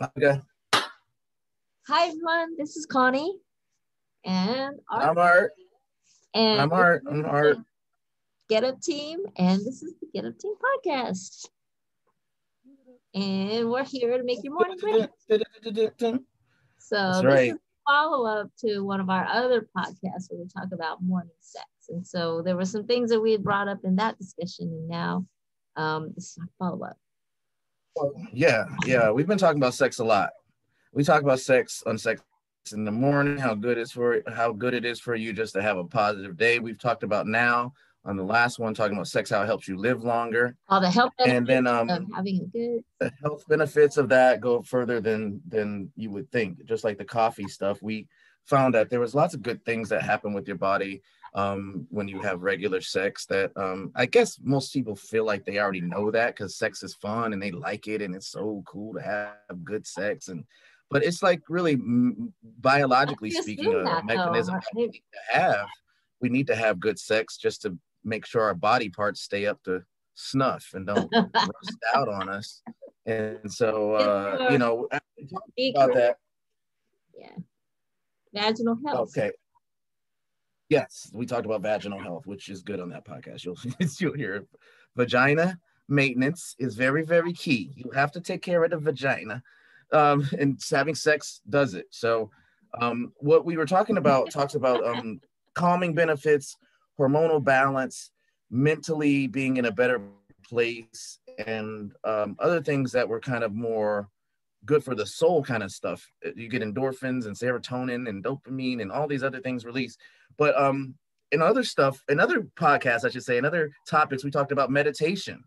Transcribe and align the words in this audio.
Okay. 0.00 0.40
Hi 1.88 2.06
everyone, 2.06 2.56
this 2.56 2.76
is 2.76 2.86
Connie. 2.86 3.36
And 4.24 4.78
Art. 4.88 5.04
I'm 5.04 5.18
Art. 5.18 5.52
And 6.34 6.60
I'm 6.60 6.72
Art. 6.72 7.02
I'm 7.10 7.24
Art. 7.24 7.56
Get 8.48 8.62
Up 8.62 8.80
Team, 8.80 9.18
and 9.36 9.58
this 9.58 9.82
is 9.82 9.94
the 10.00 10.06
Get 10.14 10.24
Up 10.24 10.38
Team 10.38 10.54
podcast. 10.54 11.48
And 13.12 13.68
we're 13.68 13.82
here 13.82 14.16
to 14.16 14.22
make 14.22 14.44
your 14.44 14.52
morning 14.52 14.78
great. 14.78 15.08
So 16.78 16.96
That's 16.96 17.16
this 17.16 17.24
right. 17.24 17.48
is 17.48 17.54
a 17.54 17.58
follow-up 17.88 18.50
to 18.60 18.82
one 18.82 19.00
of 19.00 19.10
our 19.10 19.26
other 19.26 19.68
podcasts 19.76 20.30
where 20.30 20.38
we 20.38 20.46
talk 20.46 20.68
about 20.72 21.02
morning 21.02 21.32
sex. 21.40 21.66
And 21.88 22.06
so 22.06 22.40
there 22.42 22.54
were 22.54 22.64
some 22.64 22.86
things 22.86 23.10
that 23.10 23.20
we 23.20 23.32
had 23.32 23.42
brought 23.42 23.66
up 23.66 23.80
in 23.82 23.96
that 23.96 24.16
discussion, 24.16 24.68
and 24.68 24.88
now 24.88 25.26
um, 25.74 26.12
this 26.14 26.26
is 26.26 26.38
our 26.40 26.48
follow-up. 26.70 26.96
Yeah, 28.32 28.64
yeah. 28.86 29.10
We've 29.10 29.26
been 29.26 29.38
talking 29.38 29.60
about 29.60 29.74
sex 29.74 29.98
a 29.98 30.04
lot. 30.04 30.30
We 30.92 31.04
talk 31.04 31.22
about 31.22 31.40
sex 31.40 31.82
on 31.86 31.98
sex 31.98 32.22
in 32.72 32.84
the 32.84 32.92
morning, 32.92 33.38
how 33.38 33.54
good 33.54 33.78
it's 33.78 33.92
for 33.92 34.22
how 34.28 34.52
good 34.52 34.74
it 34.74 34.84
is 34.84 35.00
for 35.00 35.14
you 35.14 35.32
just 35.32 35.54
to 35.54 35.62
have 35.62 35.78
a 35.78 35.84
positive 35.84 36.36
day. 36.36 36.58
We've 36.58 36.78
talked 36.78 37.02
about 37.02 37.26
now 37.26 37.72
on 38.04 38.16
the 38.16 38.22
last 38.22 38.58
one, 38.58 38.74
talking 38.74 38.94
about 38.94 39.08
sex, 39.08 39.30
how 39.30 39.42
it 39.42 39.46
helps 39.46 39.68
you 39.68 39.76
live 39.76 40.02
longer. 40.02 40.56
All 40.68 40.80
the 40.80 40.90
help 40.90 41.12
And 41.24 41.46
then 41.46 41.66
um 41.66 41.88
having 42.14 42.40
a 42.40 42.46
good 42.46 42.84
the 43.00 43.12
health 43.22 43.44
benefits 43.48 43.96
of 43.96 44.08
that 44.10 44.40
go 44.40 44.62
further 44.62 45.00
than 45.00 45.40
than 45.48 45.92
you 45.96 46.10
would 46.10 46.30
think. 46.30 46.64
Just 46.64 46.84
like 46.84 46.98
the 46.98 47.04
coffee 47.04 47.48
stuff, 47.48 47.82
we 47.82 48.06
found 48.44 48.74
that 48.74 48.88
there 48.88 49.00
was 49.00 49.14
lots 49.14 49.34
of 49.34 49.42
good 49.42 49.64
things 49.64 49.88
that 49.90 50.02
happen 50.02 50.32
with 50.32 50.48
your 50.48 50.56
body 50.56 51.02
um, 51.34 51.86
when 51.90 52.08
you 52.08 52.20
have 52.22 52.42
regular 52.42 52.80
sex. 52.80 53.26
That 53.26 53.52
um, 53.56 53.92
I 53.94 54.06
guess 54.06 54.38
most 54.42 54.72
people 54.72 54.96
feel 54.96 55.24
like 55.24 55.44
they 55.44 55.58
already 55.58 55.80
know 55.80 56.10
that 56.10 56.34
because 56.36 56.56
sex 56.56 56.82
is 56.82 56.94
fun 56.94 57.32
and 57.32 57.42
they 57.42 57.50
like 57.50 57.88
it 57.88 58.02
and 58.02 58.14
it's 58.14 58.28
so 58.28 58.62
cool 58.66 58.94
to 58.94 59.02
have 59.02 59.64
good 59.64 59.86
sex 59.86 60.28
and. 60.28 60.44
But 60.90 61.04
it's 61.04 61.22
like 61.22 61.42
really 61.50 61.76
mm, 61.76 62.32
biologically 62.42 63.30
speaking, 63.30 63.74
a 63.74 63.84
that, 63.84 64.06
mechanism 64.06 64.54
that 64.54 64.64
we 64.74 64.86
need 64.86 64.92
to 64.92 65.38
have. 65.38 65.66
We 66.22 66.30
need 66.30 66.46
to 66.46 66.56
have 66.56 66.80
good 66.80 66.98
sex 66.98 67.36
just 67.36 67.60
to 67.60 67.76
make 68.04 68.24
sure 68.24 68.40
our 68.40 68.54
body 68.54 68.88
parts 68.88 69.20
stay 69.20 69.44
up 69.44 69.62
to 69.64 69.82
snuff 70.14 70.70
and 70.74 70.86
don't 70.86 71.10
rust 71.12 71.76
out 71.94 72.08
on 72.08 72.28
us. 72.28 72.62
And 73.06 73.52
so, 73.52 73.92
uh, 73.94 74.48
you 74.50 74.58
know, 74.58 74.88
after 74.90 75.06
talking 75.32 75.52
Be 75.56 75.72
about 75.74 75.94
that, 75.94 76.16
Yeah. 77.18 77.36
Vaginal 78.34 78.78
health. 78.86 79.16
okay. 79.16 79.32
Yes, 80.68 81.10
we 81.14 81.24
talked 81.24 81.46
about 81.46 81.62
vaginal 81.62 81.98
health, 81.98 82.26
which 82.26 82.48
is 82.48 82.62
good 82.62 82.80
on 82.80 82.90
that 82.90 83.06
podcast. 83.06 83.44
You'll 83.44 83.58
you'll 83.98 84.16
hear 84.16 84.34
it. 84.36 84.48
vagina 84.96 85.58
maintenance 85.88 86.54
is 86.58 86.74
very 86.74 87.02
very 87.04 87.32
key. 87.32 87.72
You 87.74 87.90
have 87.92 88.12
to 88.12 88.20
take 88.20 88.42
care 88.42 88.62
of 88.62 88.70
the 88.70 88.78
vagina, 88.78 89.42
um, 89.92 90.28
and 90.38 90.60
having 90.70 90.94
sex 90.94 91.40
does 91.48 91.74
it. 91.74 91.86
So, 91.90 92.30
um, 92.80 93.12
what 93.16 93.46
we 93.46 93.56
were 93.56 93.66
talking 93.66 93.96
about 93.96 94.30
talks 94.30 94.54
about 94.54 94.84
um, 94.84 95.20
calming 95.54 95.94
benefits, 95.94 96.56
hormonal 96.98 97.42
balance, 97.42 98.10
mentally 98.50 99.26
being 99.26 99.56
in 99.56 99.64
a 99.64 99.72
better 99.72 100.02
place, 100.46 101.18
and 101.46 101.92
um, 102.04 102.36
other 102.38 102.62
things 102.62 102.92
that 102.92 103.08
were 103.08 103.20
kind 103.20 103.42
of 103.42 103.54
more 103.54 104.10
good 104.64 104.84
for 104.84 104.94
the 104.94 105.06
soul 105.06 105.42
kind 105.42 105.62
of 105.62 105.70
stuff. 105.70 106.10
You 106.36 106.48
get 106.48 106.62
endorphins 106.62 107.26
and 107.26 107.36
serotonin 107.36 108.08
and 108.08 108.24
dopamine 108.24 108.82
and 108.82 108.92
all 108.92 109.06
these 109.06 109.22
other 109.22 109.40
things 109.40 109.64
released. 109.64 109.98
But 110.36 110.58
um, 110.60 110.94
in 111.32 111.42
other 111.42 111.64
stuff, 111.64 112.02
in 112.08 112.20
other 112.20 112.42
podcasts, 112.56 113.04
I 113.04 113.10
should 113.10 113.24
say, 113.24 113.38
in 113.38 113.44
other 113.44 113.70
topics, 113.88 114.24
we 114.24 114.30
talked 114.30 114.52
about 114.52 114.70
meditation. 114.70 115.42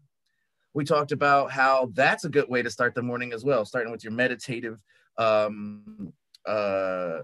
We 0.74 0.86
talked 0.86 1.12
about 1.12 1.52
how 1.52 1.92
that's 1.94 2.24
a 2.24 2.30
good 2.30 2.48
way 2.48 2.62
to 2.62 2.70
start 2.70 2.96
the 2.96 3.02
morning 3.02 3.34
as 3.34 3.44
well, 3.44 3.66
starting 3.66 3.92
with 3.92 4.04
your 4.04 4.14
meditative 4.14 4.82
um, 5.18 6.14
uh, 6.46 7.20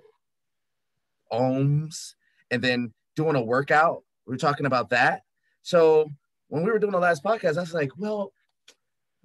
ohms 1.31 2.13
and 2.51 2.61
then 2.61 2.93
doing 3.15 3.35
a 3.35 3.41
workout. 3.41 4.03
We 4.25 4.33
were 4.33 4.37
talking 4.37 4.65
about 4.65 4.89
that. 4.89 5.21
So 5.61 6.09
when 6.49 6.63
we 6.63 6.71
were 6.71 6.79
doing 6.79 6.91
the 6.91 6.99
last 6.99 7.23
podcast, 7.23 7.57
I 7.57 7.61
was 7.61 7.73
like, 7.73 7.91
well, 7.97 8.33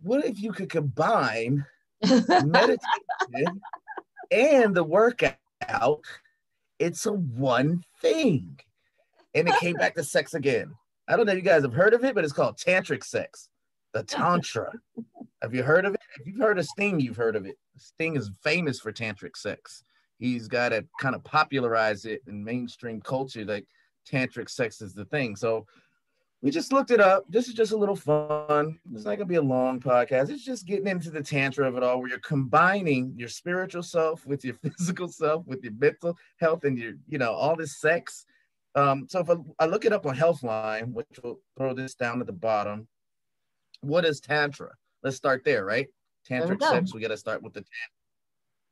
what 0.02 0.24
if 0.24 0.40
you 0.40 0.52
could 0.52 0.70
combine 0.70 1.64
meditation 2.44 3.60
and 4.30 4.74
the 4.74 4.84
workout? 4.84 5.36
It's 6.78 7.06
a 7.06 7.12
one 7.12 7.82
thing. 8.00 8.58
And 9.34 9.48
it 9.48 9.54
came 9.60 9.76
back 9.76 9.94
to 9.94 10.04
sex 10.04 10.34
again. 10.34 10.74
I 11.08 11.16
don't 11.16 11.26
know 11.26 11.32
if 11.32 11.38
you 11.38 11.42
guys 11.44 11.62
have 11.62 11.74
heard 11.74 11.94
of 11.94 12.04
it, 12.04 12.14
but 12.14 12.24
it's 12.24 12.32
called 12.32 12.58
tantric 12.58 13.04
sex, 13.04 13.48
the 13.92 14.02
tantra. 14.02 14.72
have 15.42 15.54
you 15.54 15.62
heard 15.62 15.84
of 15.84 15.94
it? 15.94 16.00
If 16.18 16.26
you've 16.26 16.40
heard 16.40 16.58
of 16.58 16.66
Sting, 16.66 17.00
you've 17.00 17.16
heard 17.16 17.36
of 17.36 17.46
it. 17.46 17.56
Sting 17.76 18.16
is 18.16 18.30
famous 18.42 18.80
for 18.80 18.92
tantric 18.92 19.36
sex. 19.36 19.84
He's 20.18 20.48
got 20.48 20.68
to 20.70 20.84
kind 21.00 21.14
of 21.14 21.24
popularize 21.24 22.04
it 22.04 22.22
in 22.28 22.44
mainstream 22.44 23.00
culture. 23.00 23.44
Like 23.44 23.66
tantric 24.10 24.48
sex 24.48 24.80
is 24.80 24.94
the 24.94 25.04
thing. 25.06 25.36
So 25.36 25.66
we 26.42 26.50
just 26.50 26.72
looked 26.72 26.90
it 26.90 27.00
up. 27.00 27.24
This 27.28 27.46
is 27.46 27.54
just 27.54 27.70
a 27.70 27.76
little 27.76 27.94
fun. 27.94 28.78
It's 28.92 29.04
not 29.04 29.14
gonna 29.14 29.26
be 29.26 29.36
a 29.36 29.42
long 29.42 29.78
podcast. 29.78 30.28
It's 30.28 30.44
just 30.44 30.66
getting 30.66 30.88
into 30.88 31.10
the 31.10 31.22
tantra 31.22 31.68
of 31.68 31.76
it 31.76 31.84
all, 31.84 32.00
where 32.00 32.08
you're 32.08 32.18
combining 32.18 33.14
your 33.16 33.28
spiritual 33.28 33.84
self 33.84 34.26
with 34.26 34.44
your 34.44 34.54
physical 34.62 35.06
self, 35.06 35.46
with 35.46 35.62
your 35.62 35.72
mental 35.74 36.18
health, 36.38 36.64
and 36.64 36.76
your, 36.76 36.94
you 37.08 37.18
know, 37.18 37.32
all 37.32 37.54
this 37.54 37.80
sex. 37.80 38.26
Um, 38.74 39.06
so 39.08 39.20
if 39.20 39.30
I, 39.30 39.36
I 39.60 39.66
look 39.66 39.84
it 39.84 39.92
up 39.92 40.04
on 40.04 40.16
Healthline, 40.16 40.92
which 40.92 41.06
will 41.22 41.40
throw 41.56 41.74
this 41.74 41.94
down 41.94 42.20
at 42.20 42.26
the 42.26 42.32
bottom, 42.32 42.88
what 43.82 44.04
is 44.04 44.20
tantra? 44.20 44.72
Let's 45.04 45.16
start 45.16 45.44
there, 45.44 45.64
right? 45.64 45.88
There 46.28 46.46
we 46.46 46.56
sex. 46.66 46.94
We 46.94 47.00
got 47.00 47.08
to 47.08 47.16
start 47.16 47.42
with 47.42 47.52
the 47.52 47.60
tantra. 47.60 47.92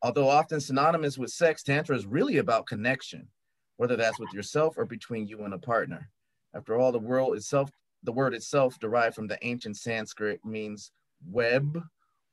Although 0.02 0.28
often 0.28 0.60
synonymous 0.60 1.18
with 1.18 1.30
sex, 1.30 1.62
tantra 1.62 1.94
is 1.94 2.06
really 2.06 2.38
about 2.38 2.66
connection, 2.66 3.28
whether 3.76 3.96
that's 3.96 4.18
with 4.18 4.32
yourself 4.32 4.76
or 4.78 4.86
between 4.86 5.26
you 5.26 5.44
and 5.44 5.52
a 5.52 5.58
partner. 5.58 6.08
After 6.54 6.78
all, 6.78 6.92
the 6.92 6.98
world 6.98 7.36
itself, 7.36 7.70
the 8.02 8.12
word 8.12 8.34
itself 8.34 8.78
derived 8.78 9.14
from 9.14 9.26
the 9.26 9.38
ancient 9.46 9.76
Sanskrit 9.76 10.44
means 10.44 10.92
web 11.26 11.82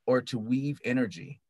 or 0.05 0.21
to 0.21 0.39
weave 0.39 0.79
energy. 0.83 1.41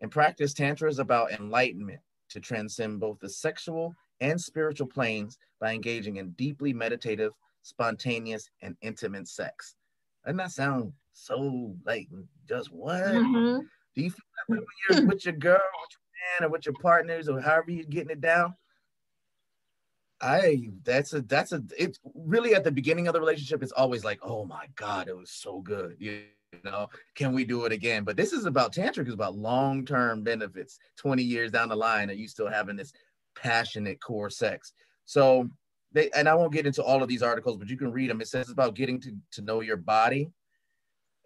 In 0.00 0.10
practice, 0.10 0.52
Tantra 0.52 0.88
is 0.90 0.98
about 0.98 1.32
enlightenment 1.32 2.00
to 2.30 2.40
transcend 2.40 3.00
both 3.00 3.18
the 3.20 3.28
sexual 3.28 3.94
and 4.20 4.40
spiritual 4.40 4.86
planes 4.86 5.38
by 5.60 5.72
engaging 5.72 6.16
in 6.16 6.30
deeply 6.32 6.72
meditative, 6.72 7.32
spontaneous, 7.62 8.50
and 8.60 8.76
intimate 8.82 9.28
sex. 9.28 9.76
Doesn't 10.24 10.36
that 10.36 10.52
sound 10.52 10.92
so 11.12 11.76
like 11.84 12.08
just 12.46 12.72
what? 12.72 13.02
Mhm. 13.04 13.68
Do 13.94 14.02
you 14.02 14.10
feel 14.10 14.24
that 14.36 14.48
when 14.48 14.66
you're 14.88 15.06
with 15.06 15.24
your 15.24 15.34
girl, 15.34 15.60
with 15.80 15.90
your 15.92 16.40
man, 16.40 16.48
or 16.48 16.52
with 16.52 16.66
your 16.66 16.74
partners, 16.74 17.28
or 17.28 17.40
however 17.40 17.70
you're 17.70 17.84
getting 17.84 18.10
it 18.10 18.20
down? 18.20 18.56
I 20.22 20.68
that's 20.84 21.12
a 21.12 21.22
that's 21.22 21.52
a 21.52 21.62
it's 21.76 21.98
really 22.14 22.54
at 22.54 22.64
the 22.64 22.70
beginning 22.70 23.08
of 23.08 23.14
the 23.14 23.20
relationship, 23.20 23.62
it's 23.62 23.72
always 23.72 24.04
like, 24.04 24.20
oh 24.22 24.44
my 24.44 24.66
God, 24.76 25.08
it 25.08 25.16
was 25.16 25.30
so 25.30 25.60
good. 25.60 25.96
You 25.98 26.22
know, 26.64 26.88
can 27.14 27.32
we 27.32 27.44
do 27.44 27.64
it 27.64 27.72
again? 27.72 28.04
But 28.04 28.16
this 28.16 28.32
is 28.32 28.44
about 28.44 28.72
tantric 28.72 29.08
is 29.08 29.14
about 29.14 29.34
long-term 29.34 30.22
benefits, 30.22 30.78
20 30.96 31.22
years 31.22 31.50
down 31.50 31.68
the 31.68 31.76
line, 31.76 32.10
are 32.10 32.14
you 32.14 32.28
still 32.28 32.48
having 32.48 32.76
this 32.76 32.92
passionate 33.34 34.00
core 34.00 34.30
sex? 34.30 34.72
So 35.04 35.48
they 35.92 36.10
and 36.14 36.28
I 36.28 36.34
won't 36.34 36.52
get 36.52 36.66
into 36.66 36.82
all 36.82 37.02
of 37.02 37.08
these 37.08 37.22
articles, 37.22 37.56
but 37.56 37.68
you 37.68 37.76
can 37.76 37.90
read 37.92 38.08
them. 38.08 38.20
It 38.20 38.28
says 38.28 38.42
it's 38.42 38.52
about 38.52 38.74
getting 38.74 39.00
to, 39.00 39.16
to 39.32 39.42
know 39.42 39.60
your 39.60 39.76
body 39.76 40.30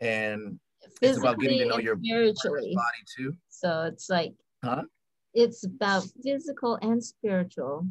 and 0.01 0.59
it's 1.03 1.19
about 1.19 1.39
getting 1.39 1.59
to 1.59 1.67
know 1.67 1.79
your 1.79 1.99
spiritually. 2.03 2.75
body 2.75 3.05
too. 3.17 3.37
So 3.49 3.83
it's 3.83 4.09
like 4.09 4.33
Huh? 4.65 4.83
it's 5.35 5.65
about 5.65 6.05
physical 6.25 6.79
and 6.83 7.03
spiritual, 7.03 7.87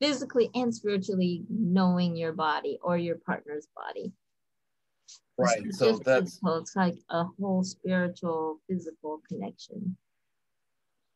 physically 0.00 0.50
and 0.54 0.74
spiritually 0.74 1.44
knowing 1.48 2.16
your 2.16 2.32
body 2.32 2.78
or 2.82 2.96
your 2.96 3.16
partner's 3.16 3.66
body. 3.74 4.12
It's 5.06 5.20
Right. 5.38 5.64
not 5.64 5.74
So 5.74 5.92
that's 5.98 6.24
physical, 6.24 6.58
it's 6.58 6.76
like 6.76 6.98
a 7.10 7.24
whole 7.24 7.64
spiritual, 7.64 8.60
physical 8.68 9.20
connection. 9.28 9.96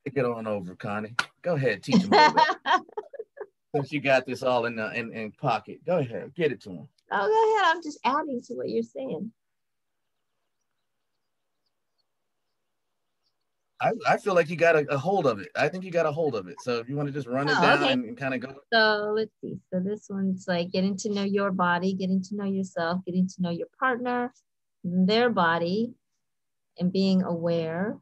take 0.04 0.16
it 0.16 0.24
on 0.24 0.46
over, 0.46 0.74
Connie. 0.74 1.14
Go 1.42 1.54
ahead, 1.54 1.82
teach 1.82 2.02
them 2.02 2.12
a. 2.14 2.46
Since 3.74 3.92
you 3.92 4.00
got 4.00 4.24
this 4.24 4.42
all 4.42 4.64
in 4.64 4.76
the 4.76 4.90
in, 4.98 5.12
in 5.12 5.30
pocket. 5.32 5.84
Go 5.84 5.98
ahead, 5.98 6.34
get 6.34 6.52
it 6.52 6.60
to 6.62 6.70
them. 6.70 6.88
Oh, 7.12 7.26
go 7.26 7.62
ahead. 7.62 7.76
I'm 7.76 7.82
just 7.82 7.98
adding 8.04 8.40
to 8.46 8.54
what 8.54 8.70
you're 8.70 8.82
saying. 8.82 9.30
I, 13.80 13.92
I 14.08 14.16
feel 14.16 14.34
like 14.34 14.50
you 14.50 14.56
got 14.56 14.74
a, 14.74 14.86
a 14.90 14.98
hold 14.98 15.26
of 15.26 15.38
it. 15.38 15.48
I 15.54 15.68
think 15.68 15.84
you 15.84 15.90
got 15.90 16.06
a 16.06 16.12
hold 16.12 16.34
of 16.34 16.48
it. 16.48 16.60
So 16.60 16.78
if 16.78 16.88
you 16.88 16.96
want 16.96 17.08
to 17.08 17.12
just 17.12 17.28
run 17.28 17.48
it 17.48 17.54
Oh, 17.58 17.62
down 17.62 17.82
okay. 17.82 17.92
and, 17.92 18.04
and 18.06 18.16
kind 18.16 18.34
of 18.34 18.40
go. 18.40 18.54
So 18.72 19.12
let's 19.14 19.30
see. 19.40 19.58
So 19.72 19.80
this 19.80 20.06
one's 20.10 20.46
like 20.48 20.72
getting 20.72 20.96
to 20.98 21.10
know 21.10 21.22
your 21.22 21.52
body, 21.52 21.94
getting 21.94 22.22
to 22.24 22.36
know 22.36 22.44
yourself, 22.44 23.04
getting 23.06 23.28
to 23.28 23.34
know 23.42 23.50
your 23.50 23.68
partner, 23.78 24.32
their 24.82 25.30
body, 25.30 25.94
and 26.78 26.92
being 26.92 27.22
aware. 27.22 27.96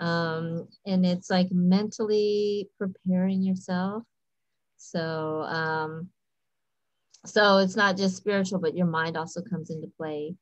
Um, 0.00 0.68
and 0.86 1.04
it's 1.04 1.30
like 1.30 1.52
mentally 1.52 2.68
preparing 2.78 3.42
yourself. 3.42 4.02
So 4.76 5.42
um, 5.42 6.08
so 7.26 7.58
it's 7.58 7.76
not 7.76 7.96
just 7.96 8.16
spiritual, 8.16 8.58
but 8.58 8.76
your 8.76 8.86
mind 8.86 9.16
also 9.16 9.40
comes 9.42 9.70
into 9.70 9.90
play. 9.96 10.34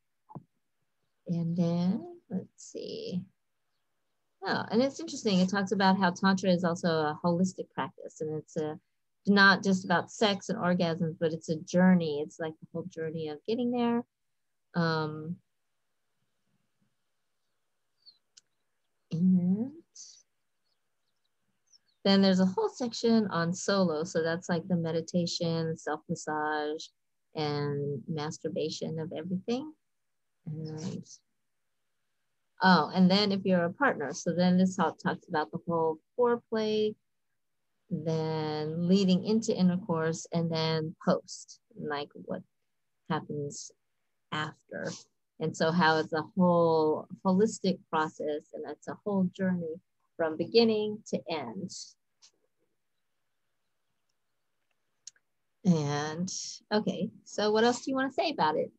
And 1.29 1.56
then 1.56 2.12
let's 2.32 2.73
see. 2.73 3.23
Oh, 4.44 4.64
and 4.70 4.82
it's 4.82 4.99
interesting. 4.99 5.38
It 5.38 5.49
talks 5.49 5.73
about 5.73 5.99
how 5.99 6.11
Tantra 6.11 6.50
is 6.50 6.64
also 6.64 6.88
a 6.88 7.20
holistic 7.25 7.70
practice 7.75 8.20
and 8.20 8.34
it's 8.34 8.56
a 8.56 8.79
not 9.26 9.62
just 9.62 9.84
about 9.84 10.11
sex 10.11 10.49
and 10.49 10.58
orgasms, 10.58 11.17
but 11.20 11.32
it's 11.32 11.49
a 11.49 11.56
journey. 11.56 12.20
It's 12.26 12.40
like 12.40 12.55
the 12.61 12.67
whole 12.73 12.87
journey 12.88 13.29
of 13.29 13.38
getting 13.46 13.70
there. 13.70 14.02
Um, 14.75 15.37
and 19.12 19.73
then 22.05 22.20
there's 22.20 22.40
a 22.40 22.46
whole 22.46 22.69
section 22.69 23.28
on 23.28 23.55
solo. 23.55 24.02
So 24.02 24.23
that's 24.23 24.49
like 24.49 24.67
the 24.67 24.76
meditation, 24.76 25.76
self 25.76 26.00
massage, 26.08 26.87
and 27.35 28.02
masturbation 28.08 28.99
of 28.99 29.12
everything. 29.17 29.73
And 30.46 31.06
oh, 32.62 32.91
and 32.94 33.11
then 33.11 33.32
if 33.32 33.41
you're 33.44 33.64
a 33.64 33.73
partner, 33.73 34.12
so 34.14 34.32
then 34.32 34.56
this 34.56 34.76
talk 34.76 34.99
talks 34.99 35.29
about 35.29 35.50
the 35.50 35.59
whole 35.67 35.99
foreplay, 36.19 36.94
then 37.91 38.88
leading 38.88 39.25
into 39.25 39.55
intercourse, 39.55 40.26
and 40.32 40.50
then 40.50 40.94
post, 41.05 41.61
like 41.76 42.09
what 42.14 42.43
happens 43.11 43.70
after. 44.31 44.91
And 45.41 45.56
so 45.56 45.73
how 45.73 45.99
it's 45.99 46.12
a 46.12 46.25
whole 46.37 47.09
holistic 47.25 47.79
process 47.91 48.43
and 48.55 48.64
it's 48.69 48.87
a 48.88 48.97
whole 49.05 49.29
journey 49.37 49.75
from 50.17 50.37
beginning 50.37 50.99
to 51.09 51.19
end. 51.29 51.70
And 55.64 56.32
okay, 56.73 57.11
so 57.25 57.50
what 57.50 57.64
else 57.64 57.85
do 57.85 57.91
you 57.91 57.97
want 57.97 58.11
to 58.11 58.14
say 58.14 58.31
about 58.31 58.56
it? 58.56 58.70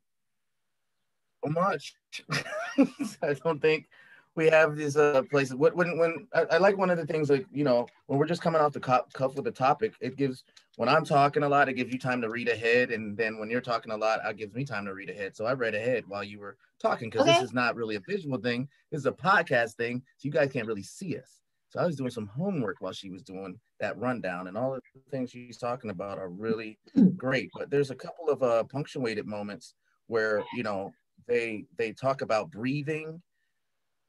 So 1.43 1.51
much. 1.51 1.95
I 3.21 3.33
don't 3.43 3.61
think 3.61 3.87
we 4.35 4.47
have 4.47 4.75
these 4.75 4.97
uh, 4.97 5.21
places. 5.29 5.55
When 5.55 5.73
when, 5.75 5.97
when 5.97 6.27
I, 6.33 6.41
I, 6.51 6.57
like 6.57 6.77
one 6.77 6.89
of 6.89 6.97
the 6.97 7.05
things 7.05 7.29
like 7.29 7.45
you 7.51 7.63
know 7.63 7.87
when 8.07 8.19
we're 8.19 8.25
just 8.25 8.41
coming 8.41 8.61
off 8.61 8.73
the 8.73 8.79
cuff 8.79 9.35
with 9.35 9.45
the 9.45 9.51
topic, 9.51 9.93
it 9.99 10.15
gives 10.15 10.43
when 10.77 10.89
I'm 10.89 11.05
talking 11.05 11.43
a 11.43 11.49
lot, 11.49 11.69
it 11.69 11.73
gives 11.73 11.93
you 11.93 11.99
time 11.99 12.21
to 12.21 12.29
read 12.29 12.49
ahead, 12.49 12.91
and 12.91 13.15
then 13.15 13.37
when 13.37 13.49
you're 13.49 13.61
talking 13.61 13.91
a 13.91 13.97
lot, 13.97 14.19
it 14.25 14.37
gives 14.37 14.53
me 14.53 14.65
time 14.65 14.85
to 14.85 14.93
read 14.93 15.09
ahead. 15.09 15.35
So 15.35 15.45
I 15.45 15.53
read 15.53 15.75
ahead 15.75 16.05
while 16.07 16.23
you 16.23 16.39
were 16.39 16.57
talking 16.81 17.09
because 17.09 17.27
okay. 17.27 17.33
this 17.33 17.43
is 17.43 17.53
not 17.53 17.75
really 17.75 17.95
a 17.95 18.01
visual 18.07 18.37
thing. 18.39 18.67
This 18.91 18.99
is 18.99 19.05
a 19.05 19.11
podcast 19.11 19.73
thing, 19.73 20.01
so 20.17 20.25
you 20.25 20.31
guys 20.31 20.51
can't 20.51 20.67
really 20.67 20.83
see 20.83 21.17
us. 21.17 21.39
So 21.69 21.79
I 21.79 21.85
was 21.85 21.95
doing 21.95 22.11
some 22.11 22.27
homework 22.27 22.77
while 22.79 22.93
she 22.93 23.09
was 23.09 23.23
doing 23.23 23.59
that 23.79 23.97
rundown, 23.99 24.47
and 24.47 24.57
all 24.57 24.73
the 24.73 24.81
things 25.11 25.31
she's 25.31 25.57
talking 25.57 25.89
about 25.89 26.17
are 26.17 26.29
really 26.29 26.79
great. 27.17 27.49
But 27.53 27.69
there's 27.69 27.91
a 27.91 27.95
couple 27.95 28.29
of 28.29 28.41
uh, 28.41 28.63
punctuated 28.63 29.27
moments 29.27 29.75
where 30.07 30.43
you 30.55 30.63
know 30.63 30.91
they 31.27 31.65
they 31.77 31.91
talk 31.91 32.21
about 32.21 32.51
breathing 32.51 33.21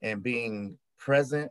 and 0.02 0.22
being 0.22 0.78
present 0.98 1.50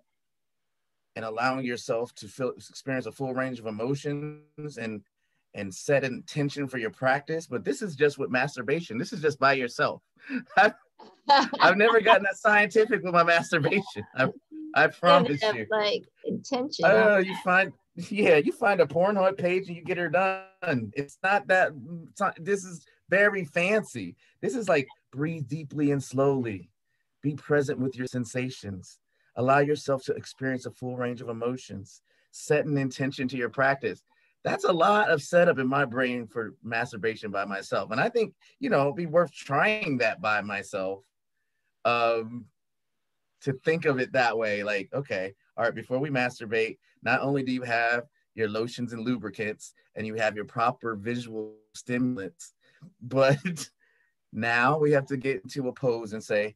and 1.16 1.26
allowing 1.26 1.66
yourself 1.66 2.14
to 2.16 2.28
feel 2.28 2.50
experience 2.50 3.06
a 3.06 3.12
full 3.12 3.34
range 3.34 3.60
of 3.60 3.68
emotions 3.68 4.78
and 4.78 5.02
and 5.56 5.74
set 5.74 6.04
intention 6.04 6.68
for 6.68 6.78
your 6.78 6.90
practice. 6.90 7.46
But 7.46 7.64
this 7.64 7.82
is 7.82 7.96
just 7.96 8.18
with 8.18 8.32
masturbation. 8.32 8.98
This 8.98 9.14
is 9.14 9.22
just 9.22 9.40
by 9.40 9.54
yourself. 9.54 10.02
I've, 10.58 10.74
I've 11.60 11.78
never 11.78 12.02
gotten 12.02 12.24
that 12.24 12.38
scientific 12.38 13.04
with 13.04 13.14
my 13.14 13.24
masturbation. 13.24 14.04
I, 14.16 14.30
I 14.76 14.88
promise 14.88 15.42
you. 15.42 15.68
like 15.70 16.04
intention. 16.26 16.86
Oh 16.86 17.18
you 17.18 17.36
find 17.44 17.72
yeah 17.96 18.38
you 18.38 18.52
find 18.52 18.82
a 18.82 18.86
pornhub 18.86 19.38
page 19.38 19.68
and 19.68 19.78
you 19.78 19.84
get 19.84 19.98
her 19.98 20.10
done. 20.10 20.92
It's 20.94 21.18
not 21.22 21.48
that 21.48 21.74
it's 22.10 22.20
not, 22.20 22.36
this 22.44 22.64
is 22.64 22.86
very 23.10 23.46
fancy. 23.46 24.16
This 24.42 24.56
is 24.56 24.68
like 24.68 24.88
breathe 25.14 25.48
deeply 25.48 25.92
and 25.92 26.04
slowly 26.04 26.70
be 27.22 27.36
present 27.36 27.80
with 27.80 27.96
your 27.96 28.08
sensations. 28.08 28.98
Allow 29.36 29.60
yourself 29.60 30.04
to 30.06 30.14
experience 30.14 30.66
a 30.66 30.72
full 30.72 30.98
range 30.98 31.22
of 31.22 31.30
emotions. 31.30 32.02
Set 32.32 32.66
an 32.66 32.78
intention 32.78 33.28
to 33.30 33.38
your 33.38 33.50
practice. 33.50 34.04
That's 34.44 34.66
a 34.66 34.74
lot 34.74 35.10
of 35.10 35.22
setup 35.22 35.60
in 35.60 35.68
my 35.68 35.86
brain 35.86 36.28
for 36.28 36.56
masturbation 36.64 37.32
by 37.32 37.46
myself. 37.46 37.92
And 37.92 38.02
I 38.02 38.10
think, 38.10 38.34
you 38.60 38.70
know, 38.70 38.82
it'd 38.82 38.96
be 38.96 39.06
worth 39.06 39.32
trying 39.32 40.00
that 40.00 40.22
by 40.22 40.42
myself. 40.42 41.04
Um, 41.86 42.46
to 43.42 43.54
think 43.54 43.86
of 43.86 44.00
it 44.00 44.14
that 44.14 44.38
way, 44.38 44.64
like, 44.64 44.90
okay, 44.94 45.34
all 45.56 45.66
right, 45.66 45.76
before 45.76 46.00
we 46.00 46.10
masturbate, 46.10 46.78
not 47.04 47.22
only 47.22 47.44
do 47.44 47.52
you 47.52 47.62
have 47.62 48.04
your 48.36 48.50
lotions 48.50 48.94
and 48.94 49.06
lubricants 49.06 49.74
and 49.96 50.08
you 50.08 50.16
have 50.16 50.36
your 50.36 50.46
proper 50.46 50.96
visual 50.96 51.56
stimulants, 51.74 52.54
but 53.02 53.70
now 54.34 54.78
we 54.78 54.92
have 54.92 55.06
to 55.08 55.18
get 55.18 55.44
into 55.44 55.68
a 55.68 55.74
pose 55.74 56.14
and 56.14 56.24
say, 56.24 56.56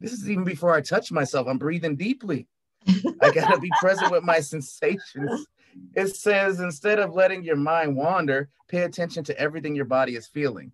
this 0.00 0.12
is 0.12 0.30
even 0.30 0.44
before 0.44 0.74
I 0.74 0.80
touch 0.80 1.10
myself. 1.10 1.46
I'm 1.48 1.58
breathing 1.58 1.96
deeply. 1.96 2.46
I 3.20 3.32
gotta 3.32 3.58
be 3.58 3.72
present 3.80 4.12
with 4.12 4.22
my 4.22 4.40
sensations. 4.40 5.46
It 5.94 6.14
says 6.14 6.60
instead 6.60 6.98
of 6.98 7.14
letting 7.14 7.42
your 7.42 7.56
mind 7.56 7.96
wander, 7.96 8.50
pay 8.68 8.82
attention 8.82 9.24
to 9.24 9.38
everything 9.38 9.74
your 9.74 9.84
body 9.84 10.16
is 10.16 10.26
feeling. 10.26 10.72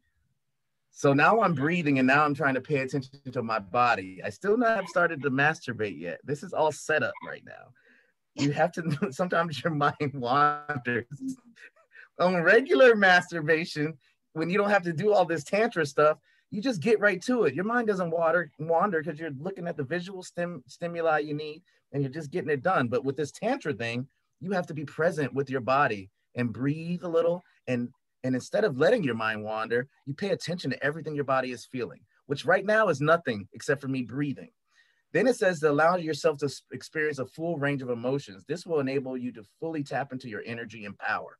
So 0.93 1.12
now 1.12 1.41
I'm 1.41 1.55
breathing 1.55 1.99
and 1.99 2.06
now 2.06 2.25
I'm 2.25 2.35
trying 2.35 2.55
to 2.55 2.61
pay 2.61 2.79
attention 2.79 3.33
to 3.33 3.43
my 3.43 3.59
body. 3.59 4.21
I 4.23 4.31
still 4.31 4.56
not 4.56 4.77
have 4.77 4.89
started 4.89 5.23
to 5.23 5.31
masturbate 5.31 5.99
yet. 5.99 6.21
This 6.23 6.43
is 6.43 6.53
all 6.53 6.71
set 6.71 7.03
up 7.03 7.15
right 7.27 7.43
now 7.44 7.73
you 8.35 8.53
have 8.53 8.73
to 8.73 8.83
sometimes 9.11 9.62
your 9.62 9.73
mind 9.73 9.94
wanders 10.15 11.06
on 12.19 12.43
regular 12.43 12.94
masturbation 12.94 13.97
when 14.35 14.49
you 14.49 14.59
don't 14.59 14.71
have 14.71 14.83
to 14.83 14.93
do 14.93 15.12
all 15.12 15.25
this 15.25 15.44
tantra 15.44 15.85
stuff 15.85 16.19
you 16.50 16.61
just 16.61 16.81
get 16.81 17.00
right 17.00 17.23
to 17.23 17.45
it 17.45 17.55
your 17.55 17.65
mind 17.65 17.87
doesn't 17.87 18.11
water 18.11 18.50
wander 18.59 19.03
because 19.03 19.19
you're 19.19 19.31
looking 19.38 19.67
at 19.67 19.77
the 19.77 19.85
visual 19.85 20.23
stim, 20.23 20.62
stimuli 20.67 21.19
you 21.19 21.35
need 21.35 21.62
and 21.93 22.03
you're 22.03 22.12
just 22.12 22.31
getting 22.31 22.50
it 22.50 22.62
done 22.62 22.88
but 22.88 23.05
with 23.05 23.17
this 23.17 23.33
tantra 23.33 23.73
thing 23.73 24.06
you 24.41 24.50
have 24.50 24.67
to 24.67 24.75
be 24.75 24.85
present 24.85 25.33
with 25.33 25.49
your 25.49 25.61
body 25.61 26.11
and 26.35 26.53
breathe 26.53 27.03
a 27.05 27.09
little 27.09 27.43
and 27.67 27.88
and 28.25 28.35
instead 28.35 28.65
of 28.65 28.79
letting 28.79 29.03
your 29.03 29.15
mind 29.15 29.43
wander 29.43 29.89
you 30.07 30.15
pay 30.15 30.31
attention 30.31 30.71
to 30.71 30.85
everything 30.85 31.15
your 31.15 31.25
body 31.25 31.51
is 31.51 31.65
feeling 31.67 32.01
which 32.27 32.45
right 32.45 32.65
now 32.65 32.89
is 32.89 33.01
nothing 33.01 33.47
except 33.53 33.81
for 33.81 33.89
me 33.89 34.03
breathing 34.03 34.51
then 35.13 35.27
it 35.27 35.37
says 35.37 35.61
to 35.61 35.71
allow 35.71 35.97
yourself 35.97 36.39
to 36.39 36.51
experience 36.73 37.19
a 37.19 37.27
full 37.27 37.59
range 37.59 37.83
of 37.83 37.91
emotions. 37.91 38.45
This 38.49 38.67
will 38.67 38.81
enable 38.81 39.17
you 39.17 39.31
to 39.33 39.45
fully 39.61 39.85
tap 39.85 40.13
into 40.13 40.29
your 40.29 40.43
energy 40.45 40.87
and 40.87 40.99
power. 40.99 41.39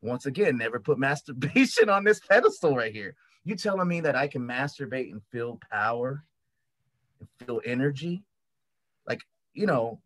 Once 0.00 0.26
again, 0.26 0.56
never 0.56 0.80
put 0.80 0.98
masturbation 0.98 1.88
on 1.88 2.02
this 2.02 2.20
pedestal 2.20 2.74
right 2.74 2.92
here. 2.92 3.14
You 3.44 3.56
telling 3.56 3.88
me 3.88 4.00
that 4.00 4.16
I 4.16 4.26
can 4.26 4.42
masturbate 4.42 5.12
and 5.12 5.20
feel 5.30 5.60
power 5.70 6.24
and 7.20 7.28
feel 7.46 7.60
energy? 7.64 8.24
Like, 9.06 9.20
you 9.52 9.66
know, 9.66 10.00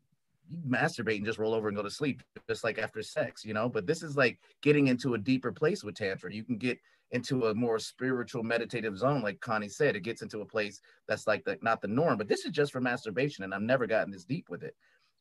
masturbate 0.66 1.16
and 1.16 1.26
just 1.26 1.38
roll 1.38 1.54
over 1.54 1.68
and 1.68 1.76
go 1.76 1.82
to 1.82 1.90
sleep, 1.90 2.22
just 2.48 2.64
like 2.64 2.78
after 2.78 3.02
sex, 3.02 3.44
you 3.44 3.54
know. 3.54 3.68
But 3.68 3.86
this 3.86 4.02
is 4.02 4.16
like 4.16 4.38
getting 4.62 4.88
into 4.88 5.14
a 5.14 5.18
deeper 5.18 5.52
place 5.52 5.82
with 5.82 5.96
Tantra. 5.96 6.32
You 6.32 6.44
can 6.44 6.56
get 6.56 6.78
into 7.12 7.46
a 7.46 7.54
more 7.54 7.78
spiritual 7.78 8.42
meditative 8.42 8.98
zone 8.98 9.22
like 9.22 9.40
connie 9.40 9.68
said. 9.68 9.96
It 9.96 10.00
gets 10.00 10.22
into 10.22 10.40
a 10.40 10.44
place 10.44 10.80
that's 11.06 11.26
like 11.26 11.44
the 11.44 11.58
not 11.62 11.80
the 11.80 11.88
norm 11.88 12.18
but 12.18 12.28
this 12.28 12.44
is 12.44 12.50
just 12.50 12.72
for 12.72 12.80
masturbation 12.80 13.44
and 13.44 13.54
i've 13.54 13.62
never 13.62 13.86
gotten 13.86 14.10
this 14.10 14.24
deep 14.24 14.48
with 14.48 14.62
it. 14.62 14.74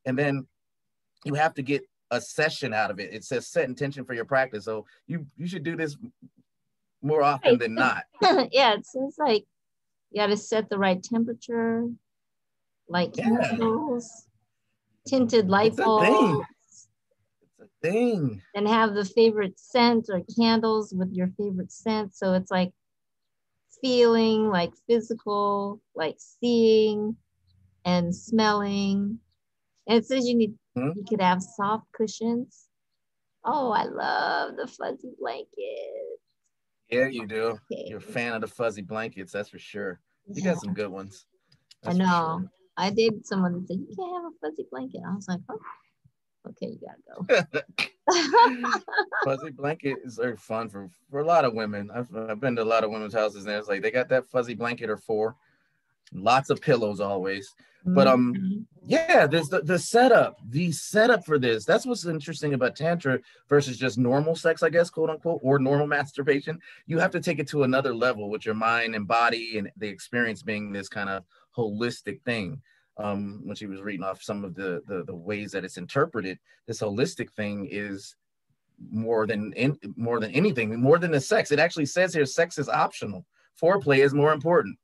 And 0.06 0.18
then 0.18 0.48
you 1.24 1.34
have 1.36 1.54
to 1.56 1.62
get 1.62 1.84
a 2.12 2.22
session 2.22 2.74
out 2.74 2.92
of 2.92 3.00
it. 3.00 3.14
It 3.14 3.24
says 3.24 3.48
set 3.48 3.68
intention 3.68 4.06
for 4.06 4.14
your 4.14 4.26
practice. 4.26 4.66
So 4.66 4.86
you 5.08 5.26
you 5.38 5.48
should 5.48 5.64
do 5.64 5.76
this 5.76 5.98
more 7.02 7.22
often 7.22 7.58
than 7.58 7.76
not. 7.76 8.04
Yeah 8.22 8.74
it 8.74 8.86
says 8.86 9.16
like 9.18 9.46
you 10.12 10.22
got 10.22 10.28
to 10.28 10.38
set 10.38 10.70
the 10.70 10.78
right 10.78 11.02
temperature 11.02 11.88
like 12.88 13.16
yeah. 13.16 13.26
candles 13.26 14.28
tinted 15.08 15.50
light 15.50 15.76
bulbs 15.76 16.48
It's 17.42 17.60
a 17.62 17.68
thing. 17.82 18.42
And 18.56 18.68
have 18.68 18.94
the 18.94 19.06
favorite 19.06 19.60
scent 19.60 20.08
or 20.10 20.22
candles 20.38 20.94
with 20.94 21.14
your 21.14 21.30
favorite 21.38 21.72
scent. 21.72 22.16
So 22.16 22.34
it's 22.34 22.52
like 22.52 22.72
feeling, 23.82 24.50
like 24.50 24.72
physical, 24.88 25.82
like 25.96 26.18
seeing 26.18 27.16
and 27.86 28.16
smelling. 28.16 29.20
And 29.88 29.98
it 30.00 30.06
says 30.06 30.28
you 30.28 30.36
need 30.36 30.56
mm-hmm. 30.78 30.98
you 30.98 31.06
could 31.08 31.22
have 31.22 31.42
soft 31.42 31.86
cushions. 31.92 32.66
Oh, 33.44 33.72
I 33.72 33.84
love 33.84 34.56
the 34.58 34.68
fuzzy 34.68 35.12
blankets. 35.20 36.16
Yeah, 36.90 37.08
you 37.08 37.28
do. 37.28 37.60
Okay. 37.72 37.86
You're 37.88 38.00
a 38.00 38.02
fan 38.02 38.34
of 38.34 38.42
the 38.42 38.48
fuzzy 38.48 38.82
blankets, 38.82 39.32
that's 39.32 39.50
for 39.50 39.60
sure. 39.60 40.00
You 40.28 40.42
yeah. 40.44 40.54
got 40.54 40.62
some 40.62 40.74
good 40.74 40.90
ones. 40.90 41.26
I 41.84 41.94
know. 41.94 42.48
I 42.78 42.90
did 42.90 43.26
someone 43.26 43.54
that 43.54 43.68
said, 43.68 43.78
You 43.78 43.96
can't 43.96 44.24
have 44.24 44.32
a 44.32 44.50
fuzzy 44.50 44.66
blanket. 44.70 45.02
I 45.08 45.14
was 45.16 45.28
like, 45.28 45.40
Oh, 45.50 45.60
okay, 46.50 46.68
you 46.68 46.80
gotta 46.86 47.48
go. 47.68 47.86
fuzzy 49.24 49.50
blankets 49.52 50.20
are 50.20 50.38
fun 50.38 50.70
for, 50.70 50.90
for 51.10 51.20
a 51.22 51.26
lot 51.26 51.46
of 51.46 51.54
women. 51.54 51.90
I've, 51.94 52.14
I've 52.16 52.40
been 52.40 52.56
to 52.58 52.64
a 52.64 52.66
lot 52.66 52.84
of 52.84 52.92
women's 52.92 53.14
houses 53.14 53.46
and 53.46 53.56
it's 53.56 53.68
like 53.68 53.82
they 53.82 53.92
got 53.92 54.10
that 54.10 54.28
fuzzy 54.28 54.54
blanket 54.54 54.90
or 54.90 54.98
four. 54.98 55.36
lots 56.14 56.50
of 56.50 56.62
pillows 56.62 57.00
always. 57.00 57.54
But 57.86 58.08
um, 58.08 58.34
Mhm. 58.34 58.66
yeah, 58.88 59.26
there's 59.28 59.50
the, 59.50 59.62
the 59.62 59.78
setup, 59.80 60.38
the 60.50 60.72
setup 60.72 61.26
for 61.26 61.38
this. 61.40 61.66
That's 61.66 61.86
what's 61.86 62.06
interesting 62.06 62.54
about 62.54 62.76
tantra 62.76 63.20
versus 63.50 63.78
just 63.78 63.98
normal 63.98 64.36
sex, 64.36 64.62
I 64.64 64.70
guess, 64.70 64.90
quote 64.90 65.10
unquote, 65.10 65.40
or 65.44 65.60
normal 65.60 65.88
masturbation. 65.98 66.60
You 66.88 67.00
have 67.00 67.12
to 67.12 67.20
take 67.20 67.40
it 67.40 67.48
to 67.50 67.64
another 67.64 67.94
level 67.94 68.30
with 68.30 68.46
your 68.46 68.56
mind 68.56 68.96
and 68.96 69.08
body 69.08 69.58
and 69.58 69.72
the 69.78 69.88
experience 69.88 70.44
being 70.44 70.72
this 70.72 70.88
kind 70.90 71.10
of 71.10 71.24
holistic 71.56 72.22
thing. 72.24 72.62
Um, 72.98 73.42
when 73.44 73.58
she 73.58 73.66
was 73.66 73.82
reading 73.82 74.06
off 74.06 74.24
some 74.24 74.46
of 74.46 74.56
the, 74.56 74.82
the 74.88 75.04
the 75.04 75.16
ways 75.16 75.52
that 75.52 75.66
it's 75.66 75.78
interpreted, 75.78 76.40
this 76.66 76.82
holistic 76.82 77.30
thing 77.32 77.68
is 77.70 78.16
more 78.90 79.28
than 79.28 79.52
in, 79.54 79.78
more 79.98 80.20
than 80.20 80.32
anything, 80.32 80.80
more 80.80 80.98
than 80.98 81.12
the 81.12 81.20
sex. 81.20 81.52
It 81.52 81.60
actually 81.60 81.88
says 81.88 82.14
here, 82.14 82.26
sex 82.26 82.58
is 82.58 82.70
optional. 82.70 83.26
Foreplay 83.62 83.98
is 84.00 84.14
more 84.14 84.34
important 84.34 84.78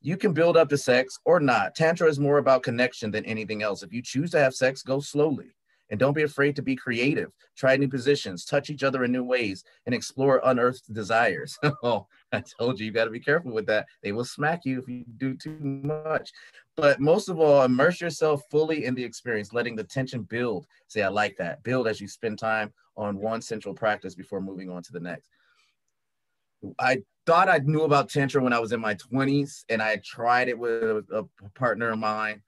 you 0.00 0.16
can 0.16 0.32
build 0.32 0.56
up 0.56 0.68
to 0.68 0.78
sex 0.78 1.18
or 1.24 1.40
not. 1.40 1.74
Tantra 1.74 2.08
is 2.08 2.20
more 2.20 2.38
about 2.38 2.62
connection 2.62 3.10
than 3.10 3.24
anything 3.24 3.62
else. 3.62 3.82
If 3.82 3.92
you 3.92 4.02
choose 4.02 4.30
to 4.30 4.38
have 4.38 4.54
sex, 4.54 4.82
go 4.82 5.00
slowly 5.00 5.46
and 5.90 5.98
don't 5.98 6.14
be 6.14 6.22
afraid 6.22 6.56
to 6.56 6.62
be 6.62 6.76
creative. 6.76 7.30
Try 7.56 7.76
new 7.76 7.88
positions, 7.88 8.44
touch 8.44 8.70
each 8.70 8.82
other 8.82 9.04
in 9.04 9.12
new 9.12 9.24
ways, 9.24 9.64
and 9.86 9.94
explore 9.94 10.40
unearthed 10.44 10.92
desires. 10.92 11.58
oh, 11.82 12.06
I 12.32 12.42
told 12.58 12.78
you, 12.78 12.86
you 12.86 12.92
got 12.92 13.04
to 13.04 13.10
be 13.10 13.20
careful 13.20 13.52
with 13.52 13.66
that. 13.66 13.86
They 14.02 14.12
will 14.12 14.24
smack 14.24 14.64
you 14.64 14.80
if 14.80 14.88
you 14.88 15.04
do 15.16 15.34
too 15.34 15.58
much. 15.60 16.30
But 16.76 17.00
most 17.00 17.28
of 17.28 17.40
all, 17.40 17.64
immerse 17.64 18.00
yourself 18.00 18.42
fully 18.50 18.84
in 18.84 18.94
the 18.94 19.04
experience, 19.04 19.52
letting 19.52 19.76
the 19.76 19.84
tension 19.84 20.22
build. 20.22 20.66
Say, 20.86 21.02
I 21.02 21.08
like 21.08 21.36
that. 21.38 21.62
Build 21.62 21.88
as 21.88 22.00
you 22.00 22.08
spend 22.08 22.38
time 22.38 22.72
on 22.96 23.18
one 23.18 23.40
central 23.42 23.74
practice 23.74 24.14
before 24.14 24.40
moving 24.40 24.70
on 24.70 24.82
to 24.82 24.92
the 24.92 25.00
next. 25.00 25.28
I 26.78 27.02
thought 27.26 27.48
I 27.48 27.58
knew 27.58 27.82
about 27.82 28.10
Tantra 28.10 28.42
when 28.42 28.52
I 28.52 28.58
was 28.58 28.72
in 28.72 28.80
my 28.80 28.94
20s 28.94 29.64
and 29.68 29.82
I 29.82 30.00
tried 30.04 30.48
it 30.48 30.58
with 30.58 30.72
a, 30.72 31.28
a 31.42 31.48
partner 31.50 31.90
of 31.90 31.98
mine, 31.98 32.42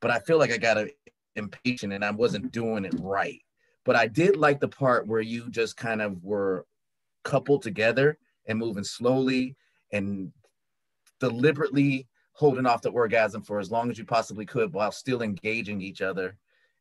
but 0.00 0.10
I 0.10 0.20
feel 0.20 0.38
like 0.38 0.52
I 0.52 0.58
got 0.58 0.78
a, 0.78 0.90
impatient 1.36 1.92
and 1.92 2.04
I 2.04 2.10
wasn't 2.10 2.52
doing 2.52 2.84
it 2.84 2.94
right. 2.98 3.40
But 3.84 3.96
I 3.96 4.06
did 4.06 4.36
like 4.36 4.60
the 4.60 4.68
part 4.68 5.06
where 5.06 5.20
you 5.20 5.50
just 5.50 5.76
kind 5.76 6.00
of 6.00 6.22
were 6.22 6.66
coupled 7.24 7.62
together 7.62 8.18
and 8.46 8.58
moving 8.58 8.84
slowly 8.84 9.56
and 9.92 10.32
deliberately 11.20 12.06
holding 12.32 12.66
off 12.66 12.82
the 12.82 12.90
orgasm 12.90 13.42
for 13.42 13.58
as 13.58 13.70
long 13.70 13.90
as 13.90 13.98
you 13.98 14.04
possibly 14.04 14.46
could 14.46 14.72
while 14.72 14.92
still 14.92 15.22
engaging 15.22 15.80
each 15.80 16.00
other 16.00 16.36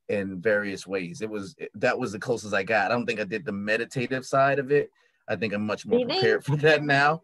in 0.10 0.42
various 0.42 0.86
ways. 0.86 1.22
It 1.22 1.30
was 1.30 1.56
that 1.76 1.98
was 1.98 2.12
the 2.12 2.20
closest 2.20 2.54
I 2.54 2.64
got. 2.64 2.92
I 2.92 2.94
don't 2.94 3.06
think 3.06 3.20
I 3.20 3.24
did 3.24 3.46
the 3.46 3.52
meditative 3.52 4.26
side 4.26 4.60
of 4.60 4.72
it. 4.72 4.90
I 5.28 5.36
think 5.36 5.54
I'm 5.54 5.66
much 5.66 5.86
more 5.86 6.06
prepared 6.06 6.44
for 6.44 6.56
that 6.58 6.84
now. 6.84 7.22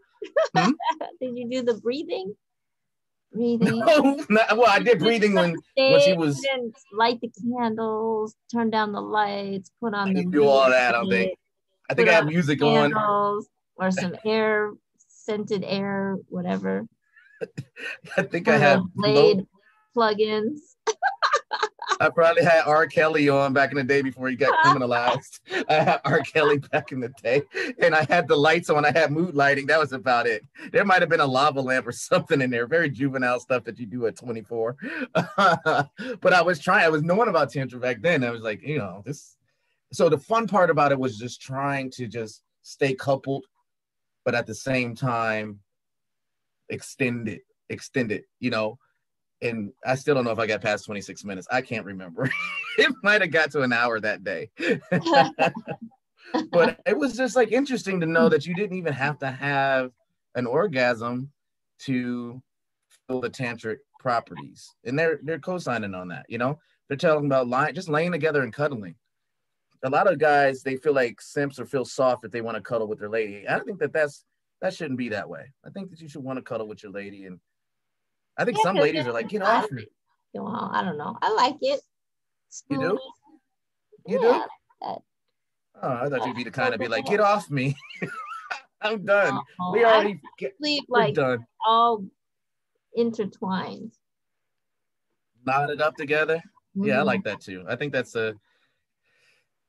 Hmm? 0.56 0.72
Did 1.22 1.38
you 1.38 1.50
do 1.50 1.62
the 1.64 1.80
breathing? 1.82 2.36
Breathing. 3.34 3.80
No, 3.86 4.20
not- 4.30 4.58
well, 4.58 4.68
I 4.68 4.80
did 4.80 5.00
breathing 5.00 5.34
when 5.34 5.56
when 5.76 6.02
she 6.02 6.14
was- 6.14 6.42
light 6.94 7.20
the 7.22 7.30
candles, 7.42 8.36
turn 8.52 8.70
down 8.70 8.92
the 8.94 9.02
lights, 9.02 9.72
put 9.82 9.94
on 9.94 10.10
I 10.10 10.14
the 10.14 10.26
do 10.26 10.46
all 10.46 10.70
that, 10.70 10.96
I 10.96 11.04
think. 11.04 11.38
I 11.90 11.94
think 11.94 12.10
I 12.10 12.14
had 12.14 12.26
music 12.28 12.62
on. 12.62 12.92
candles, 12.92 13.48
or 13.76 13.92
some 13.92 14.16
air 14.26 14.72
scented 15.08 15.64
air, 15.66 16.18
whatever. 16.30 16.88
I 18.18 18.24
think 18.24 18.48
I 18.48 18.56
Or 18.56 18.60
the 18.60 18.90
Glade 18.96 19.48
plugins. 19.96 20.60
I 22.00 22.10
probably 22.10 22.44
had 22.44 22.64
R. 22.66 22.88
Kelly 22.88 23.30
on 23.30 23.54
back 23.54 23.72
in 23.72 23.78
the 23.78 23.84
day 23.84 24.02
before 24.02 24.30
he 24.30 24.36
got 24.36 24.54
criminalized. 24.66 25.40
I 25.70 25.74
had 25.74 26.02
R. 26.06 26.22
Kelly 26.22 26.60
back 26.60 26.92
in 26.92 27.00
the 27.00 27.10
day, 27.22 27.42
and 27.80 27.96
I 27.96 28.06
had 28.10 28.28
the 28.28 28.36
lights 28.36 28.70
on. 28.70 28.86
I 28.86 28.92
had 28.92 29.12
mood 29.12 29.36
lighting. 29.36 29.68
That 29.68 29.80
was 29.80 29.94
about 29.94 30.28
it. 30.28 30.46
There 30.72 30.86
might 30.86 31.02
have 31.02 31.10
been 31.10 31.20
a 31.20 31.26
lava 31.26 31.62
lamp 31.62 31.88
or 31.88 31.92
something 31.94 32.42
in 32.42 32.50
there. 32.50 32.68
Very 32.68 32.90
juvenile 32.90 33.40
stuff 33.40 33.64
that 33.66 33.80
you 33.80 33.86
do 33.86 34.06
at 34.06 34.16
24. 34.16 34.76
but 35.14 36.34
I 36.34 36.42
was 36.42 36.60
trying. 36.60 36.86
I 36.86 36.90
was 36.90 37.04
knowing 37.04 37.30
about 37.30 37.52
tantra 37.52 37.80
back 37.80 38.02
then. 38.02 38.24
I 38.24 38.30
was 38.30 38.42
like, 38.42 38.62
you 38.62 38.78
know, 38.78 39.02
this. 39.06 39.36
So 39.94 40.10
the 40.10 40.18
fun 40.18 40.48
part 40.48 40.70
about 40.70 40.92
it 40.92 41.00
was 41.00 41.18
just 41.18 41.42
trying 41.42 41.90
to 41.92 42.08
just 42.08 42.44
stay 42.62 42.94
coupled, 42.94 43.46
but 44.26 44.36
at 44.36 44.46
the 44.46 44.56
same 44.56 44.96
time, 44.96 45.60
extend 46.70 47.30
it, 47.30 47.42
extend 47.70 48.12
it. 48.12 48.26
You 48.40 48.50
know, 48.50 48.78
and 49.42 49.72
I 49.86 49.96
still 49.96 50.16
don't 50.16 50.26
know 50.26 50.32
if 50.32 50.40
I 50.40 50.48
got 50.48 50.62
past 50.62 50.86
26 50.86 51.24
minutes. 51.24 51.48
I 51.52 51.62
can't 51.62 51.86
remember. 51.86 52.30
it 52.78 52.94
might 53.04 53.22
have 53.22 53.32
got 53.32 53.52
to 53.52 53.62
an 53.62 53.74
hour 53.74 54.00
that 54.00 54.24
day. 54.24 54.50
but 56.52 56.80
it 56.86 56.98
was 56.98 57.16
just 57.16 57.36
like 57.36 57.52
interesting 57.52 58.00
to 58.00 58.06
know 58.06 58.30
that 58.30 58.46
you 58.46 58.56
didn't 58.56 58.78
even 58.78 58.94
have 58.94 59.20
to 59.20 59.30
have 59.30 59.92
an 60.36 60.46
orgasm 60.46 61.32
to 61.80 62.42
feel 63.08 63.22
the 63.22 63.30
tantric 63.30 63.78
properties. 64.00 64.74
And 64.86 64.98
they're 64.98 65.20
they're 65.24 65.40
co-signing 65.40 65.94
on 65.94 66.08
that, 66.10 66.26
you 66.30 66.38
know? 66.38 66.60
They're 66.88 66.98
talking 66.98 67.26
about 67.26 67.48
lying, 67.48 67.76
just 67.76 67.90
laying 67.90 68.14
together 68.14 68.44
and 68.44 68.54
cuddling. 68.54 68.96
A 69.84 69.90
lot 69.90 70.12
of 70.12 70.18
guys 70.18 70.64
they 70.64 70.78
feel 70.78 70.94
like 70.94 71.22
simps 71.22 71.60
or 71.60 71.66
feel 71.66 71.86
soft 71.86 72.26
if 72.26 72.32
they 72.32 72.42
want 72.42 72.56
to 72.56 72.62
cuddle 72.62 72.88
with 72.88 73.00
their 73.00 73.10
lady. 73.10 73.48
I 73.48 73.56
don't 73.56 73.66
think 73.66 73.80
that 73.80 73.94
that's 73.94 74.26
that 74.62 74.74
shouldn't 74.74 74.98
be 74.98 75.10
that 75.10 75.30
way. 75.30 75.54
I 75.66 75.70
think 75.70 75.92
that 75.92 76.02
you 76.02 76.08
should 76.08 76.24
want 76.24 76.38
to 76.38 76.44
cuddle 76.44 76.68
with 76.68 76.82
your 76.82 76.92
lady 76.92 77.26
and 77.26 77.40
I 78.38 78.46
think 78.46 78.58
Yeah, 78.58 78.64
some 78.64 78.76
ladies 78.76 79.08
are 79.08 79.14
like, 79.14 79.30
get 79.30 79.42
off 79.42 79.72
me. 79.72 79.86
Well, 80.34 80.70
I 80.72 80.84
don't 80.84 80.98
know. 80.98 81.18
I 81.22 81.34
like 81.34 81.58
it. 81.62 81.82
You 82.70 82.80
do? 82.80 83.00
You 84.06 84.20
do? 84.20 84.26
Yeah. 84.26 84.46
Oh, 85.82 85.94
I 85.94 86.10
thought 86.10 86.26
you'd 86.26 86.36
be 86.36 86.44
the 86.44 86.52
kind 86.52 86.74
of 86.74 86.80
be 86.80 86.88
like, 86.88 87.06
get 87.06 87.20
off 87.20 87.50
me. 87.50 87.76
I'm 88.82 89.06
done. 89.06 89.40
We 89.74 89.84
already 89.84 90.20
get, 90.38 90.56
sleep 90.58 90.86
like 90.88 91.16
done. 91.16 91.46
all 91.66 92.06
intertwined. 92.96 93.94
Knotted 95.46 95.82
up 95.82 95.96
together. 95.96 96.42
Yeah, 96.76 97.00
I 97.00 97.02
like 97.04 97.22
mm-hmm. 97.22 97.30
that 97.30 97.42
too. 97.42 97.66
I 97.68 97.76
think 97.76 97.92
that's 97.94 98.16
a. 98.16 98.36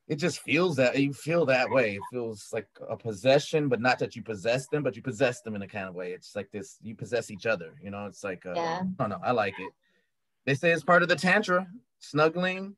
It 0.08 0.16
just 0.16 0.40
feels 0.40 0.76
that 0.76 0.98
you 0.98 1.12
feel 1.12 1.44
that 1.46 1.70
way. 1.70 1.96
It 1.96 2.02
feels 2.10 2.48
like 2.52 2.66
a 2.88 2.96
possession, 2.96 3.68
but 3.68 3.80
not 3.80 3.98
that 3.98 4.16
you 4.16 4.22
possess 4.22 4.66
them, 4.68 4.82
but 4.82 4.96
you 4.96 5.02
possess 5.02 5.42
them 5.42 5.54
in 5.54 5.62
a 5.62 5.68
kind 5.68 5.86
of 5.88 5.94
way. 5.94 6.12
It's 6.12 6.34
like 6.34 6.50
this: 6.50 6.78
you 6.82 6.94
possess 6.94 7.30
each 7.30 7.46
other. 7.46 7.74
You 7.82 7.90
know, 7.90 8.06
it's 8.06 8.24
like 8.24 8.46
uh, 8.46 8.54
Yeah. 8.54 8.82
I 8.98 9.02
don't 9.02 9.10
know. 9.10 9.20
I 9.22 9.32
like 9.32 9.58
it. 9.58 9.70
They 10.46 10.54
say 10.54 10.72
it's 10.72 10.84
part 10.84 11.02
of 11.02 11.08
the 11.08 11.16
tantra, 11.16 11.66
snuggling 12.00 12.76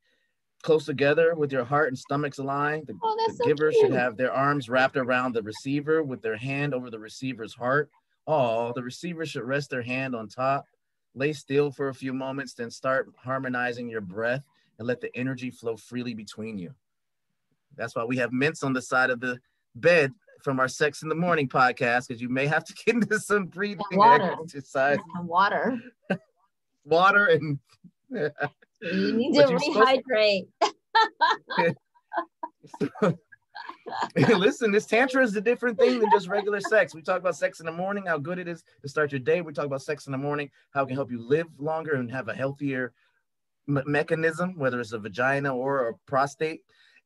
close 0.62 0.84
together 0.86 1.34
with 1.34 1.52
your 1.52 1.64
heart 1.64 1.88
and 1.88 1.98
stomachs 1.98 2.38
aligned. 2.38 2.86
The, 2.86 2.98
Oh, 3.02 3.24
the 3.28 3.32
so 3.34 3.44
giver 3.44 3.72
cute. 3.72 3.80
should 3.86 3.92
have 3.92 4.16
their 4.16 4.32
arms 4.32 4.68
wrapped 4.68 4.96
around 4.96 5.32
the 5.34 5.42
receiver 5.42 6.02
with 6.02 6.22
their 6.22 6.36
hand 6.36 6.74
over 6.74 6.90
the 6.90 6.98
receiver's 6.98 7.54
heart. 7.54 7.90
Oh, 8.26 8.72
the 8.74 8.82
receiver 8.82 9.24
should 9.24 9.44
rest 9.44 9.70
their 9.70 9.82
hand 9.82 10.14
on 10.14 10.28
top. 10.28 10.66
Lay 11.14 11.32
still 11.32 11.70
for 11.70 11.88
a 11.88 11.94
few 11.94 12.12
moments, 12.12 12.54
then 12.54 12.70
start 12.70 13.08
harmonizing 13.16 13.88
your 13.88 14.00
breath 14.00 14.44
and 14.78 14.86
let 14.86 15.00
the 15.00 15.14
energy 15.16 15.50
flow 15.50 15.76
freely 15.76 16.14
between 16.14 16.58
you. 16.58 16.74
That's 17.80 17.96
why 17.96 18.04
we 18.04 18.18
have 18.18 18.30
mints 18.30 18.62
on 18.62 18.74
the 18.74 18.82
side 18.82 19.08
of 19.08 19.20
the 19.20 19.38
bed 19.74 20.12
from 20.44 20.60
our 20.60 20.68
Sex 20.68 21.02
in 21.02 21.08
the 21.08 21.14
Morning 21.14 21.48
podcast, 21.48 22.08
because 22.08 22.20
you 22.20 22.28
may 22.28 22.46
have 22.46 22.62
to 22.66 22.74
get 22.86 22.94
into 22.96 23.18
some 23.18 23.46
breathing 23.46 23.84
water. 23.92 24.36
exercise, 24.44 24.98
And 25.16 25.26
water. 25.26 25.80
water, 26.84 27.26
and 27.26 27.58
You 28.10 29.12
need 29.16 29.34
to 29.34 29.46
rehydrate. 29.46 30.48
Listen, 34.16 34.70
this 34.70 34.86
tantra 34.86 35.22
is 35.24 35.34
a 35.36 35.40
different 35.40 35.78
thing 35.78 35.98
than 36.00 36.10
just 36.12 36.28
regular 36.28 36.60
sex. 36.60 36.94
We 36.94 37.00
talk 37.02 37.18
about 37.18 37.34
sex 37.36 37.60
in 37.60 37.66
the 37.66 37.72
morning, 37.72 38.04
how 38.06 38.18
good 38.18 38.38
it 38.38 38.46
is 38.46 38.62
to 38.82 38.88
start 38.88 39.10
your 39.10 39.18
day. 39.20 39.40
We 39.40 39.52
talk 39.54 39.64
about 39.66 39.82
sex 39.82 40.06
in 40.06 40.12
the 40.12 40.18
morning, 40.18 40.50
how 40.72 40.82
it 40.82 40.86
can 40.88 40.96
help 40.96 41.10
you 41.10 41.20
live 41.26 41.46
longer 41.58 41.94
and 41.94 42.10
have 42.10 42.28
a 42.28 42.34
healthier 42.34 42.92
me- 43.66 43.82
mechanism, 43.86 44.56
whether 44.58 44.80
it's 44.80 44.92
a 44.92 44.98
vagina 44.98 45.54
or 45.54 45.88
a 45.88 45.94
prostate. 46.06 46.60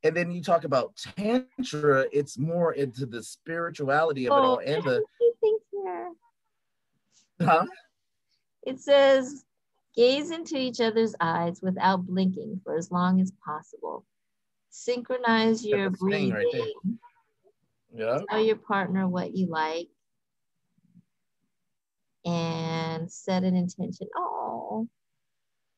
And 0.04 0.14
then 0.14 0.30
you 0.30 0.42
talk 0.42 0.64
about 0.64 0.94
tantra, 1.16 2.04
it's 2.12 2.38
more 2.38 2.75
into 2.75 3.06
the 3.06 3.23
spirituality 3.23 4.26
of 4.26 4.32
it 4.32 4.40
oh, 4.40 4.42
all 4.42 4.58
and 4.58 4.84
the 4.84 5.02
Two 5.18 5.32
things 5.40 5.62
here. 5.73 6.12
huh? 7.40 7.64
It 8.66 8.80
says, 8.80 9.46
gaze 9.96 10.30
into 10.30 10.58
each 10.58 10.80
other's 10.80 11.14
eyes 11.20 11.61
without 11.62 12.06
blinking 12.06 12.61
for 12.62 12.76
as 12.76 12.90
long 12.92 13.18
as 13.23 13.32
possible. 13.44 14.04
Synchronize 14.68 15.64
your 15.64 15.88
That's 15.88 16.00
breathing. 16.00 16.32
right 16.32 16.46
there. 16.52 16.66
Yeah. 17.96 18.18
Tell 18.28 18.44
your 18.44 18.56
partner 18.56 19.08
what 19.08 19.34
you 19.34 19.46
like. 19.46 19.88
And 22.26 23.11
set 23.11 23.42
an 23.42 23.54
intention. 23.54 24.08
Oh, 24.16 24.87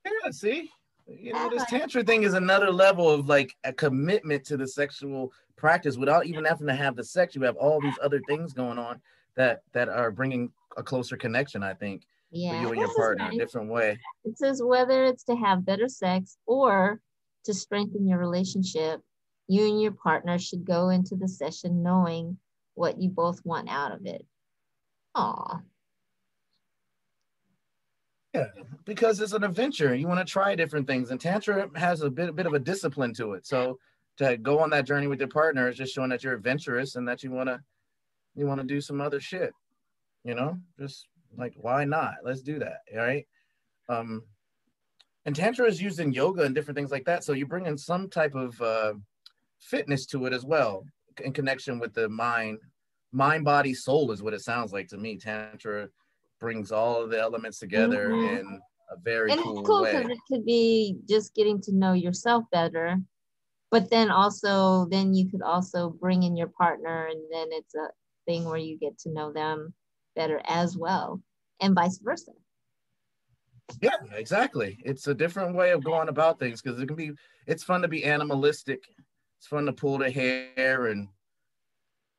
Yeah, 0.04 0.30
see, 0.30 0.71
you 1.07 1.33
know, 1.33 1.49
this 1.49 1.65
tantra 1.67 2.03
thing 2.03 2.25
is 2.25 2.35
another 2.35 2.71
level 2.71 3.09
of 3.09 3.29
like 3.29 3.55
a 3.65 3.73
commitment 3.73 4.45
to 4.47 4.57
the 4.57 4.67
sexual 4.67 5.33
practice 5.57 5.97
without 5.97 6.27
even 6.27 6.45
having 6.45 6.67
to 6.67 6.75
have 6.75 6.97
the 6.97 7.05
sex. 7.05 7.35
You 7.35 7.43
have 7.43 7.57
all 7.57 7.81
these 7.81 7.99
other 8.03 8.21
things 8.29 8.53
going 8.53 8.79
on 8.79 9.01
that 9.37 9.63
that 9.73 9.89
are 9.89 10.11
bringing 10.11 10.51
a 10.77 10.83
closer 10.83 11.17
connection. 11.17 11.63
I 11.63 11.75
think 11.75 12.07
yeah. 12.31 12.51
for 12.51 12.57
you 12.57 12.69
and 12.69 12.77
your 12.79 12.87
this 12.87 12.91
is 12.91 12.97
partner, 12.97 13.25
a 13.25 13.29
nice. 13.29 13.39
different 13.39 13.71
way. 13.71 13.99
It 14.25 14.39
says 14.39 14.61
whether 14.63 15.05
it's 15.05 15.25
to 15.25 15.37
have 15.37 15.65
better 15.65 15.89
sex 15.89 16.39
or 16.47 17.01
to 17.45 17.55
strengthen 17.55 18.07
your 18.07 18.19
relationship, 18.19 19.01
you 19.47 19.67
and 19.67 19.81
your 19.81 19.93
partner 19.93 20.39
should 20.39 20.65
go 20.65 20.89
into 20.89 21.15
the 21.15 21.29
session 21.29 21.83
knowing 21.83 22.39
what 22.75 23.01
you 23.01 23.09
both 23.09 23.41
want 23.45 23.69
out 23.69 23.93
of 23.93 24.05
it. 24.07 24.27
Aw. 25.15 25.61
Yeah, 28.37 28.62
because 28.85 29.21
it's 29.21 29.33
an 29.33 29.45
adventure. 29.45 29.95
You 29.95 30.09
want 30.09 30.26
to 30.26 30.31
try 30.31 30.55
different 30.55 30.87
things, 30.87 31.11
and 31.11 31.21
tantra 31.21 31.69
has 31.75 32.02
a 32.02 32.11
bit, 32.11 32.28
a 32.28 32.33
bit 32.33 32.47
of 32.47 32.55
a 32.55 32.59
discipline 32.59 33.14
to 33.14 33.33
it. 33.33 33.47
So 33.47 33.78
to 34.19 34.37
go 34.37 34.59
on 34.59 34.71
that 34.71 34.87
journey 34.87 35.07
with 35.07 35.21
your 35.21 35.28
partner 35.28 35.69
is 35.69 35.76
just 35.76 35.95
showing 35.95 36.11
that 36.11 36.25
you're 36.25 36.35
adventurous 36.35 36.97
and 36.97 37.07
that 37.09 37.23
you 37.23 37.31
want 37.31 37.49
to, 37.49 37.61
you 38.35 38.47
want 38.47 38.61
to 38.61 38.66
do 38.66 38.81
some 38.81 39.00
other 39.00 39.21
shit. 39.21 39.52
You 40.25 40.35
know, 40.35 40.59
just 40.78 41.07
like 41.37 41.55
why 41.57 41.85
not? 41.85 42.14
Let's 42.25 42.43
do 42.43 42.59
that. 42.59 42.81
All 42.93 42.99
right. 42.99 43.26
Um, 43.88 44.23
and 45.25 45.35
tantra 45.35 45.66
is 45.66 45.83
used 45.83 46.00
in 46.00 46.12
yoga 46.12 46.43
and 46.43 46.55
different 46.55 46.76
things 46.76 46.90
like 46.90 47.05
that. 47.07 47.25
So 47.25 47.33
you 47.33 47.47
bring 47.47 47.66
in 47.66 47.76
some 47.76 48.09
type 48.09 48.35
of 48.35 48.61
uh, 48.61 48.95
fitness 49.61 50.07
to 50.07 50.26
it 50.26 50.33
as 50.33 50.45
well, 50.45 50.85
in 51.25 51.33
connection 51.33 51.78
with 51.78 51.95
the 51.95 52.09
mind, 52.09 52.59
mind, 53.12 53.45
body, 53.45 53.75
soul 53.75 54.12
is 54.12 54.23
what 54.23 54.35
it 54.35 54.40
sounds 54.40 54.73
like 54.73 54.88
to 54.88 54.99
me. 54.99 55.16
Tantra 55.16 55.88
brings 56.47 56.71
all 56.71 57.03
of 57.03 57.11
the 57.11 57.21
elements 57.21 57.59
together 57.59 58.11
mm-hmm. 58.11 58.37
in 58.37 58.61
a 58.93 58.97
very 59.03 59.33
and 59.33 59.41
cool, 59.41 59.59
it's 59.59 59.67
cool 59.67 59.85
because 59.85 60.09
it 60.09 60.19
could 60.31 60.47
be 60.47 60.97
just 61.09 61.35
getting 61.35 61.61
to 61.61 61.75
know 61.75 61.93
yourself 61.93 62.45
better. 62.53 63.00
But 63.73 63.91
then 63.91 64.12
also 64.12 64.87
then 64.88 65.12
you 65.12 65.29
could 65.29 65.43
also 65.43 65.91
bring 65.91 66.23
in 66.23 66.37
your 66.37 66.47
partner 66.47 67.07
and 67.07 67.21
then 67.33 67.49
it's 67.50 67.75
a 67.75 67.88
thing 68.26 68.45
where 68.45 68.59
you 68.59 68.79
get 68.79 68.97
to 69.00 69.11
know 69.11 69.33
them 69.33 69.75
better 70.15 70.41
as 70.47 70.76
well 70.76 71.21
and 71.61 71.75
vice 71.75 71.99
versa. 71.99 72.31
Yeah 73.83 73.99
exactly. 74.12 74.79
It's 74.85 75.09
a 75.09 75.15
different 75.15 75.57
way 75.57 75.73
of 75.73 75.83
going 75.83 76.09
about 76.09 76.38
things 76.38 76.62
because 76.62 76.81
it 76.81 76.87
can 76.87 76.95
be 76.95 77.11
it's 77.49 77.65
fun 77.65 77.83
to 77.83 77.88
be 77.88 78.05
animalistic. 78.05 78.85
It's 79.38 79.49
fun 79.49 79.67
to 79.67 79.73
pull 79.73 79.99
the 79.99 80.12
hair 80.12 80.87
and 80.87 81.09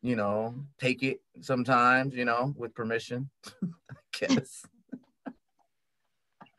you 0.02 0.16
know 0.16 0.56
take 0.80 1.04
it 1.04 1.20
sometimes 1.42 2.14
you 2.16 2.26
know 2.26 2.54
with 2.58 2.74
permission 2.74 3.30
i 3.64 4.28
guess. 4.28 4.66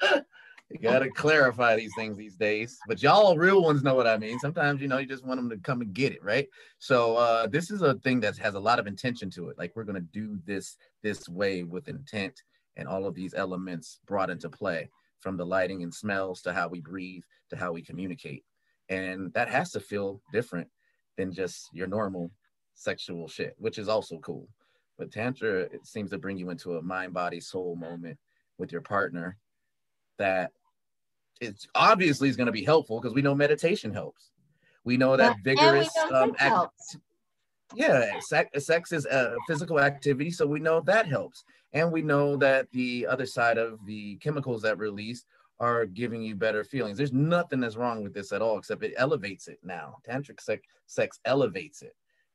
You 0.71 0.79
got 0.81 0.99
to 0.99 1.09
clarify 1.09 1.77
these 1.77 1.95
things 1.97 2.19
these 2.19 2.37
days 2.37 2.79
but 2.87 3.03
y'all 3.03 3.39
real 3.39 3.63
ones 3.63 3.83
know 3.83 3.95
what 3.95 4.07
i 4.07 4.19
mean. 4.19 4.39
Sometimes 4.39 4.83
you 4.83 4.89
know 4.89 4.99
you 4.99 5.07
just 5.07 5.25
want 5.25 5.39
them 5.41 5.49
to 5.49 5.57
come 5.57 5.81
and 5.81 5.95
get 5.95 6.13
it 6.13 6.23
right? 6.23 6.47
So 6.79 7.17
uh 7.17 7.47
this 7.47 7.71
is 7.71 7.81
a 7.81 7.95
thing 7.95 8.21
that 8.21 8.37
has 8.37 8.55
a 8.55 8.61
lot 8.61 8.79
of 8.79 8.87
intention 8.87 9.31
to 9.31 9.49
it. 9.49 9.57
Like 9.57 9.73
we're 9.75 9.85
to 9.85 10.01
do 10.01 10.39
this 10.45 10.77
this 11.03 11.27
way 11.27 11.63
with 11.63 11.89
intent 11.89 12.43
and 12.77 12.87
all 12.87 13.07
of 13.07 13.15
these 13.15 13.33
elements 13.33 14.01
brought 14.07 14.29
into 14.29 14.51
play 14.51 14.91
from 15.21 15.39
the 15.39 15.47
lighting 15.47 15.83
and 15.83 15.93
smells 15.93 16.43
to 16.43 16.53
how 16.53 16.69
we 16.69 16.81
breathe 16.81 17.23
to 17.49 17.57
how 17.57 17.73
we 17.73 17.83
communicate. 17.83 18.45
And 18.89 19.33
that 19.33 19.49
has 19.49 19.71
to 19.73 19.81
feel 19.81 20.21
different 20.33 20.69
than 21.17 21.33
just 21.33 21.69
your 21.73 21.87
normal 21.87 22.31
sexual 22.79 23.29
shit 23.29 23.55
which 23.59 23.79
is 23.79 23.89
also 23.89 24.19
cool 24.19 24.49
but 24.99 25.11
tantra 25.11 25.61
it 25.61 25.87
seems 25.87 26.11
to 26.11 26.19
bring 26.19 26.39
you 26.39 26.51
into 26.51 26.77
a 26.77 26.83
mind 26.83 27.13
body 27.13 27.41
soul 27.41 27.77
moment 27.77 28.19
with 28.59 28.73
your 28.73 28.81
partner 28.81 29.37
that 30.19 30.53
it's 31.41 31.69
obviously 31.75 32.29
is 32.29 32.37
going 32.37 32.47
to 32.47 32.53
be 32.53 32.65
helpful 32.65 33.01
because 33.01 33.15
we 33.15 33.23
know 33.23 33.35
meditation 33.35 33.93
helps. 33.93 34.31
We 34.85 34.97
know 34.97 35.17
that 35.17 35.37
yeah, 35.45 35.55
vigorous 35.55 35.97
um, 36.13 36.35
act- 36.39 36.97
yeah, 37.75 38.19
sex, 38.21 38.65
sex 38.65 38.93
is 38.93 39.07
a 39.07 39.37
physical 39.47 39.79
activity, 39.79 40.31
so 40.31 40.47
we 40.47 40.61
know 40.61 40.81
that 40.83 41.07
helps, 41.07 41.45
and 41.73 41.93
we 41.93 42.03
know 42.03 42.37
that 42.37 42.71
the 42.73 43.07
other 43.07 43.27
side 43.27 43.59
of 43.59 43.85
the 43.87 44.17
chemicals 44.17 44.63
that 44.63 44.79
release 44.79 45.25
are 45.61 45.85
giving 45.85 46.23
you 46.23 46.35
better 46.35 46.65
feelings. 46.65 46.97
There's 46.97 47.13
nothing 47.13 47.61
that's 47.61 47.77
wrong 47.77 48.03
with 48.03 48.15
this 48.15 48.33
at 48.33 48.41
all, 48.41 48.59
except 48.59 48.85
it 48.85 48.95
elevates 48.97 49.49
it 49.49 49.59
now. 49.63 49.99
Tantric 50.09 50.41
sex, 50.41 50.63
sex 50.87 51.21
elevates 51.25 51.83
it, 51.83 51.95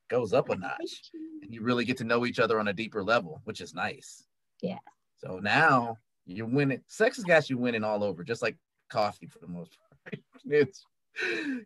goes 0.10 0.34
up 0.34 0.50
a 0.50 0.56
notch, 0.56 1.12
and 1.42 1.54
you 1.54 1.62
really 1.62 1.86
get 1.86 1.98
to 1.98 2.04
know 2.04 2.26
each 2.26 2.40
other 2.40 2.60
on 2.60 2.68
a 2.68 2.74
deeper 2.74 3.04
level, 3.04 3.42
which 3.46 3.62
is 3.62 3.74
nice. 3.74 4.24
Yeah. 4.62 4.80
So 5.18 5.40
now 5.40 5.98
you're 6.26 6.48
winning. 6.48 6.82
Sex 6.88 7.18
has 7.18 7.26
got 7.26 7.50
you 7.50 7.58
winning 7.58 7.84
all 7.84 8.04
over, 8.04 8.24
just 8.24 8.42
like 8.42 8.58
coffee 8.90 9.28
for 9.28 9.40
the 9.40 9.48
most 9.48 9.78
part. 9.78 10.20
it's 10.46 10.86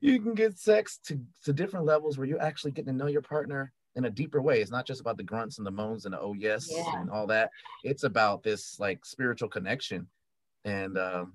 you 0.02 0.20
can 0.20 0.34
get 0.34 0.58
sex 0.58 1.00
to, 1.06 1.20
to 1.46 1.54
different 1.54 1.86
levels 1.86 2.18
where 2.18 2.28
you're 2.28 2.42
actually 2.42 2.72
getting 2.72 2.94
to 2.94 2.98
know 2.98 3.08
your 3.08 3.22
partner 3.22 3.72
in 3.96 4.06
a 4.06 4.10
deeper 4.10 4.42
way. 4.42 4.62
It's 4.62 4.72
not 4.72 4.86
just 4.86 5.02
about 5.02 5.18
the 5.18 5.24
grunts 5.24 5.58
and 5.58 5.66
the 5.66 5.72
moans 5.72 6.06
and 6.06 6.14
the 6.14 6.20
oh 6.20 6.34
yes 6.34 6.70
yeah. 6.72 7.00
and 7.00 7.10
all 7.10 7.28
that. 7.28 7.50
It's 7.84 8.04
about 8.04 8.44
this 8.44 8.80
like 8.80 9.06
spiritual 9.06 9.50
connection. 9.50 10.08
And 10.66 10.98
um, 10.98 11.34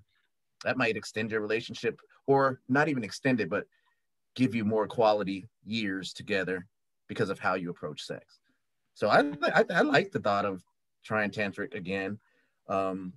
that 0.65 0.77
might 0.77 0.97
extend 0.97 1.31
your 1.31 1.41
relationship 1.41 2.01
or 2.27 2.61
not 2.69 2.89
even 2.89 3.03
extend 3.03 3.41
it, 3.41 3.51
but 3.51 3.67
give 4.35 4.55
you 4.55 4.65
more 4.65 4.87
quality 4.87 5.47
years 5.65 6.13
together 6.13 6.67
because 7.13 7.31
of 7.31 7.39
how 7.39 7.55
you 7.55 7.71
approach 7.71 8.03
sex. 8.03 8.41
So 8.95 9.09
I, 9.09 9.21
I, 9.55 9.65
I 9.71 9.81
like 9.83 10.13
the 10.13 10.21
thought 10.21 10.45
of 10.45 10.63
trying 11.05 11.31
tantric 11.31 11.75
again. 11.75 12.19
Um, 12.69 13.15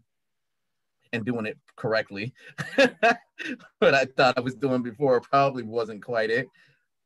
and 1.15 1.25
doing 1.25 1.45
it 1.45 1.57
correctly. 1.75 2.33
but 2.77 3.93
I 3.93 4.05
thought 4.05 4.37
I 4.37 4.41
was 4.41 4.55
doing 4.55 4.83
before 4.83 5.19
probably 5.21 5.63
wasn't 5.63 6.03
quite 6.03 6.29
it. 6.29 6.47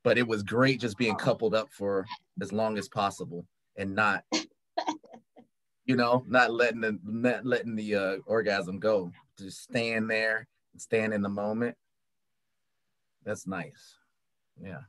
But 0.04 0.17
it 0.17 0.28
was 0.28 0.43
great 0.43 0.80
just 0.80 0.97
being 0.97 1.15
coupled 1.15 1.54
up 1.54 1.69
for 1.71 2.06
as 2.41 2.54
long 2.54 2.78
as 2.78 2.88
possible 2.88 3.45
and 3.75 3.93
not, 3.93 4.23
you 5.86 5.95
know, 5.97 6.23
not 6.28 6.54
letting 6.54 6.82
the 6.82 6.97
not 7.04 7.45
letting 7.45 7.75
the 7.75 7.95
uh, 7.95 8.15
orgasm 8.25 8.80
go. 8.80 9.12
Just 9.38 9.62
stand 9.62 10.10
there 10.10 10.47
and 10.71 10.82
stand 10.82 11.13
in 11.13 11.21
the 11.21 11.30
moment. 11.30 11.75
That's 13.25 13.45
nice. 13.45 13.95
Yeah. 14.62 14.82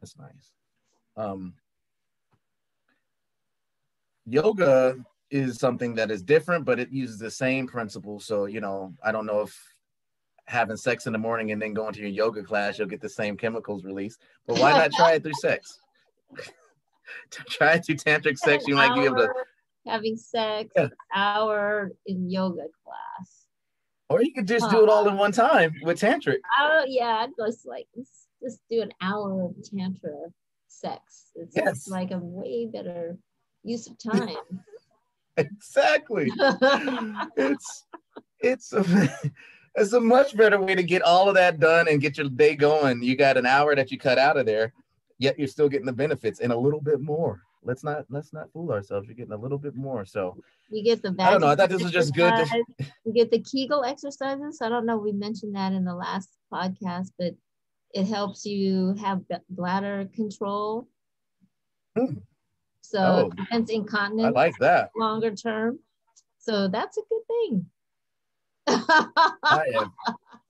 That's 0.00 0.16
nice. 0.16 0.52
Um, 1.16 1.54
yoga 4.26 4.96
is 5.30 5.58
something 5.58 5.94
that 5.94 6.10
is 6.10 6.22
different, 6.22 6.64
but 6.64 6.80
it 6.80 6.90
uses 6.90 7.18
the 7.18 7.30
same 7.30 7.66
principle. 7.66 8.20
So, 8.20 8.46
you 8.46 8.60
know, 8.60 8.94
I 9.02 9.12
don't 9.12 9.26
know 9.26 9.42
if 9.42 9.56
having 10.46 10.76
sex 10.76 11.06
in 11.06 11.12
the 11.12 11.18
morning 11.18 11.52
and 11.52 11.62
then 11.62 11.74
going 11.74 11.92
to 11.94 12.00
your 12.00 12.08
yoga 12.08 12.42
class, 12.42 12.78
you'll 12.78 12.88
get 12.88 13.00
the 13.00 13.08
same 13.08 13.36
chemicals 13.36 13.84
released. 13.84 14.20
But 14.46 14.58
why 14.58 14.72
not 14.72 14.92
try 14.92 15.12
it 15.12 15.22
through 15.22 15.34
sex? 15.34 15.78
try 17.48 17.74
it 17.74 17.84
through 17.84 17.96
tantric 17.96 18.38
sex. 18.38 18.66
You 18.66 18.74
might 18.74 18.94
be 18.94 19.04
able 19.04 19.16
to 19.16 19.32
having 19.86 20.16
sex 20.16 20.70
yeah. 20.76 20.84
an 20.84 20.90
hour 21.14 21.92
in 22.06 22.28
yoga 22.28 22.66
class. 22.84 23.46
Or 24.08 24.22
you 24.22 24.32
could 24.32 24.48
just 24.48 24.68
do 24.70 24.82
it 24.82 24.88
all 24.88 25.08
in 25.08 25.16
one 25.16 25.30
time 25.30 25.72
with 25.82 26.00
tantric. 26.00 26.38
Oh 26.58 26.84
yeah, 26.88 27.24
I'd 27.24 27.30
just 27.38 27.64
like 27.64 27.86
just 28.42 28.60
do 28.70 28.82
an 28.82 28.92
hour 29.00 29.44
of 29.44 29.54
tantra 29.62 30.16
sex. 30.68 31.30
It's 31.34 31.56
yes. 31.56 31.88
like 31.88 32.10
a 32.10 32.18
way 32.18 32.66
better 32.66 33.16
use 33.62 33.86
of 33.88 33.96
time 33.98 34.36
exactly. 35.36 36.30
it's 37.36 37.84
it's 38.40 38.72
a, 38.72 39.10
it's 39.74 39.92
a 39.92 40.00
much 40.00 40.36
better 40.36 40.60
way 40.60 40.74
to 40.74 40.82
get 40.82 41.02
all 41.02 41.28
of 41.28 41.34
that 41.34 41.60
done 41.60 41.88
and 41.88 42.00
get 42.00 42.18
your 42.18 42.28
day 42.28 42.54
going. 42.54 43.02
You 43.02 43.16
got 43.16 43.36
an 43.36 43.46
hour 43.46 43.74
that 43.74 43.90
you 43.90 43.98
cut 43.98 44.18
out 44.18 44.36
of 44.36 44.46
there, 44.46 44.72
yet 45.18 45.38
you're 45.38 45.48
still 45.48 45.68
getting 45.68 45.86
the 45.86 45.92
benefits 45.92 46.40
and 46.40 46.52
a 46.52 46.56
little 46.56 46.80
bit 46.80 47.00
more. 47.00 47.42
Let's 47.62 47.84
not 47.84 48.06
let's 48.08 48.32
not 48.32 48.50
fool 48.52 48.72
ourselves. 48.72 49.06
You're 49.06 49.16
getting 49.16 49.34
a 49.34 49.38
little 49.38 49.58
bit 49.58 49.76
more. 49.76 50.06
So 50.06 50.42
you 50.70 50.82
get 50.82 51.02
the 51.02 51.14
I 51.18 51.30
don't 51.30 51.42
know. 51.42 51.48
I 51.48 51.56
thought 51.56 51.68
this 51.68 51.82
was 51.82 51.92
just 51.92 52.14
good. 52.14 52.32
To... 52.32 52.64
you 53.04 53.12
get 53.12 53.30
the 53.30 53.40
Kegel 53.40 53.84
exercises. 53.84 54.60
I 54.62 54.70
don't 54.70 54.86
know. 54.86 54.96
We 54.96 55.12
mentioned 55.12 55.54
that 55.56 55.72
in 55.72 55.84
the 55.84 55.94
last 55.94 56.30
podcast, 56.52 57.10
but 57.18 57.34
it 57.92 58.06
helps 58.06 58.44
you 58.46 58.94
have 59.00 59.22
bladder 59.48 60.08
control. 60.14 60.88
Hmm. 61.96 62.18
So 62.80 62.98
oh, 63.00 63.30
prevents 63.36 63.70
incontinence. 63.70 64.28
I 64.28 64.30
like 64.30 64.58
that. 64.58 64.90
Longer 64.96 65.34
term. 65.34 65.80
So 66.38 66.68
that's 66.68 66.96
a 66.96 67.02
good 67.08 67.26
thing. 67.26 67.66
I 68.66 69.64
have, 69.74 69.90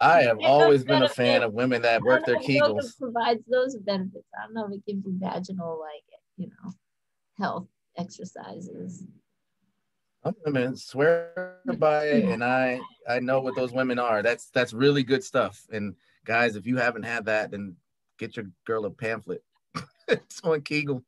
I 0.00 0.22
have 0.22 0.38
always 0.44 0.84
been 0.84 1.02
a 1.02 1.08
fan 1.08 1.42
of 1.42 1.52
women 1.52 1.82
that 1.82 2.02
work 2.02 2.26
their 2.26 2.36
Kegels. 2.36 2.98
Provides 2.98 3.44
those 3.50 3.76
benefits. 3.76 4.28
I 4.38 4.44
don't 4.44 4.54
know 4.54 4.66
if 4.66 4.72
it 4.72 4.86
gives 4.86 5.04
you 5.04 5.16
vaginal, 5.18 5.80
like 5.80 6.04
you 6.36 6.48
know, 6.48 6.72
health 7.38 7.66
exercises. 7.96 9.04
Some 10.22 10.34
women 10.44 10.76
swear 10.76 11.56
mm-hmm. 11.66 11.78
by 11.78 12.04
it, 12.04 12.24
and 12.24 12.44
I 12.44 12.80
I 13.08 13.20
know 13.20 13.40
what 13.40 13.56
those 13.56 13.72
women 13.72 13.98
are. 13.98 14.22
That's 14.22 14.50
that's 14.50 14.72
really 14.72 15.02
good 15.02 15.24
stuff. 15.24 15.66
And 15.72 15.94
guys, 16.24 16.56
if 16.56 16.66
you 16.66 16.76
haven't 16.76 17.04
had 17.04 17.24
that, 17.26 17.50
then 17.50 17.76
get 18.18 18.36
your 18.36 18.46
girl 18.66 18.84
a 18.84 18.90
pamphlet. 18.90 19.42
it's 20.08 20.40
on 20.42 20.60
Kegel 20.60 21.02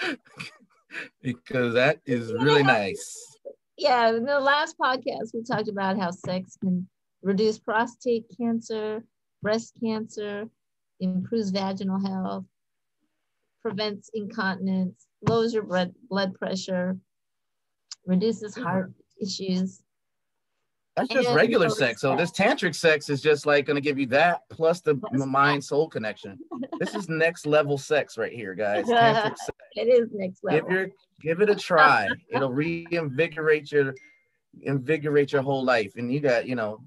because 1.22 1.74
that 1.74 2.00
is 2.06 2.32
really 2.32 2.62
nice. 2.62 3.38
Yeah, 3.76 4.08
in 4.08 4.24
the 4.24 4.40
last 4.40 4.78
podcast, 4.78 5.34
we 5.34 5.42
talked 5.42 5.68
about 5.68 5.98
how 5.98 6.10
sex 6.10 6.56
can 6.58 6.88
reduce 7.22 7.58
prostate 7.58 8.24
cancer, 8.38 9.04
breast 9.42 9.74
cancer, 9.82 10.48
improves 11.00 11.50
vaginal 11.50 12.00
health, 12.00 12.44
prevents 13.60 14.10
incontinence, 14.14 15.06
lowers 15.28 15.52
your 15.52 15.64
blood, 15.64 15.92
blood 16.08 16.34
pressure, 16.34 16.96
reduces 18.06 18.54
heart 18.54 18.92
issues, 19.20 19.82
that's 20.96 21.08
just 21.10 21.28
and 21.28 21.36
regular 21.36 21.68
sex. 21.68 22.00
So 22.00 22.16
this 22.16 22.30
tantric 22.30 22.74
sex 22.74 23.10
is 23.10 23.20
just 23.20 23.44
like 23.44 23.66
going 23.66 23.74
to 23.74 23.82
give 23.82 23.98
you 23.98 24.06
that 24.06 24.48
plus 24.50 24.80
the 24.80 24.98
mind 25.12 25.62
soul 25.62 25.88
connection. 25.88 26.38
This 26.78 26.94
is 26.94 27.08
next 27.08 27.46
level 27.46 27.76
sex 27.76 28.16
right 28.16 28.32
here, 28.32 28.54
guys. 28.54 28.86
it 28.88 29.88
is 29.88 30.08
next 30.12 30.42
level. 30.42 30.60
Give, 30.60 30.70
your, 30.70 30.88
give 31.20 31.40
it 31.42 31.50
a 31.50 31.54
try. 31.54 32.08
It'll 32.30 32.52
reinvigorate 32.52 33.70
your 33.70 33.94
invigorate 34.62 35.32
your 35.32 35.42
whole 35.42 35.64
life. 35.64 35.92
And 35.96 36.10
you 36.10 36.20
got, 36.20 36.46
you 36.46 36.54
know, 36.54 36.80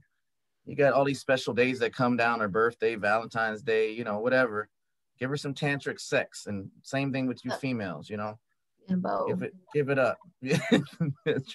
you 0.65 0.75
got 0.75 0.93
all 0.93 1.05
these 1.05 1.19
special 1.19 1.53
days 1.53 1.77
that 1.79 1.93
come 1.93 2.17
down, 2.17 2.39
her 2.39 2.47
birthday, 2.47 2.95
Valentine's 2.95 3.62
Day, 3.62 3.91
you 3.91 4.03
know, 4.03 4.19
whatever. 4.19 4.69
Give 5.19 5.29
her 5.29 5.38
some 5.38 5.53
tantric 5.53 5.99
sex, 5.99 6.45
and 6.47 6.69
same 6.82 7.12
thing 7.12 7.27
with 7.27 7.43
you 7.43 7.51
uh, 7.51 7.58
females, 7.58 8.10
you 8.10 8.17
know. 8.17 8.39
Give 9.28 9.41
it, 9.43 9.56
give 9.73 9.89
it 9.89 9.99
up. 9.99 10.17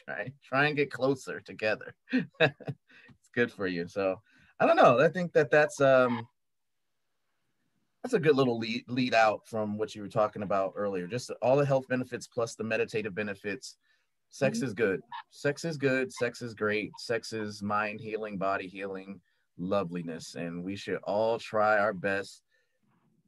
try, 0.07 0.33
try 0.43 0.67
and 0.67 0.77
get 0.77 0.91
closer 0.91 1.41
together. 1.41 1.95
it's 2.13 3.31
good 3.35 3.51
for 3.51 3.67
you. 3.67 3.87
So, 3.87 4.21
I 4.61 4.67
don't 4.67 4.77
know. 4.77 5.01
I 5.01 5.09
think 5.09 5.33
that 5.33 5.51
that's 5.51 5.81
um, 5.81 6.27
that's 8.03 8.15
a 8.15 8.21
good 8.21 8.37
little 8.37 8.59
lead 8.59 8.85
lead 8.89 9.15
out 9.15 9.47
from 9.47 9.79
what 9.79 9.95
you 9.95 10.03
were 10.03 10.09
talking 10.09 10.43
about 10.43 10.75
earlier. 10.77 11.07
Just 11.07 11.31
all 11.43 11.57
the 11.57 11.67
health 11.67 11.89
benefits 11.89 12.27
plus 12.27 12.55
the 12.55 12.65
meditative 12.65 13.15
benefits 13.15 13.77
Sex 14.35 14.59
mm-hmm. 14.59 14.67
is 14.67 14.75
good. 14.75 15.01
Sex 15.31 15.65
is 15.65 15.77
good. 15.77 16.13
Sex 16.13 16.43
is 16.43 16.55
great. 16.55 16.91
Sex 16.99 17.33
is 17.33 17.63
mind 17.63 18.01
healing, 18.01 18.37
body 18.37 18.67
healing, 18.67 19.21
loveliness. 19.59 20.35
And 20.35 20.65
we 20.65 20.75
should 20.75 20.99
all 21.05 21.39
try 21.39 21.79
our 21.79 21.93
best 21.93 22.43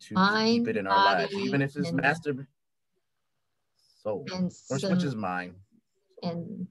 to 0.01 0.14
mind, 0.14 0.66
keep 0.66 0.69
it 0.75 0.77
in 0.77 0.88
our 0.88 0.97
lives, 0.97 1.33
even 1.35 1.62
if 1.62 1.77
it's 1.77 1.92
master 1.92 2.49
soul. 4.07 4.25
And 4.33 4.53
or 4.71 4.90
which 4.90 5.05
is 5.05 5.14
mine. 5.14 5.55
And 6.23 6.66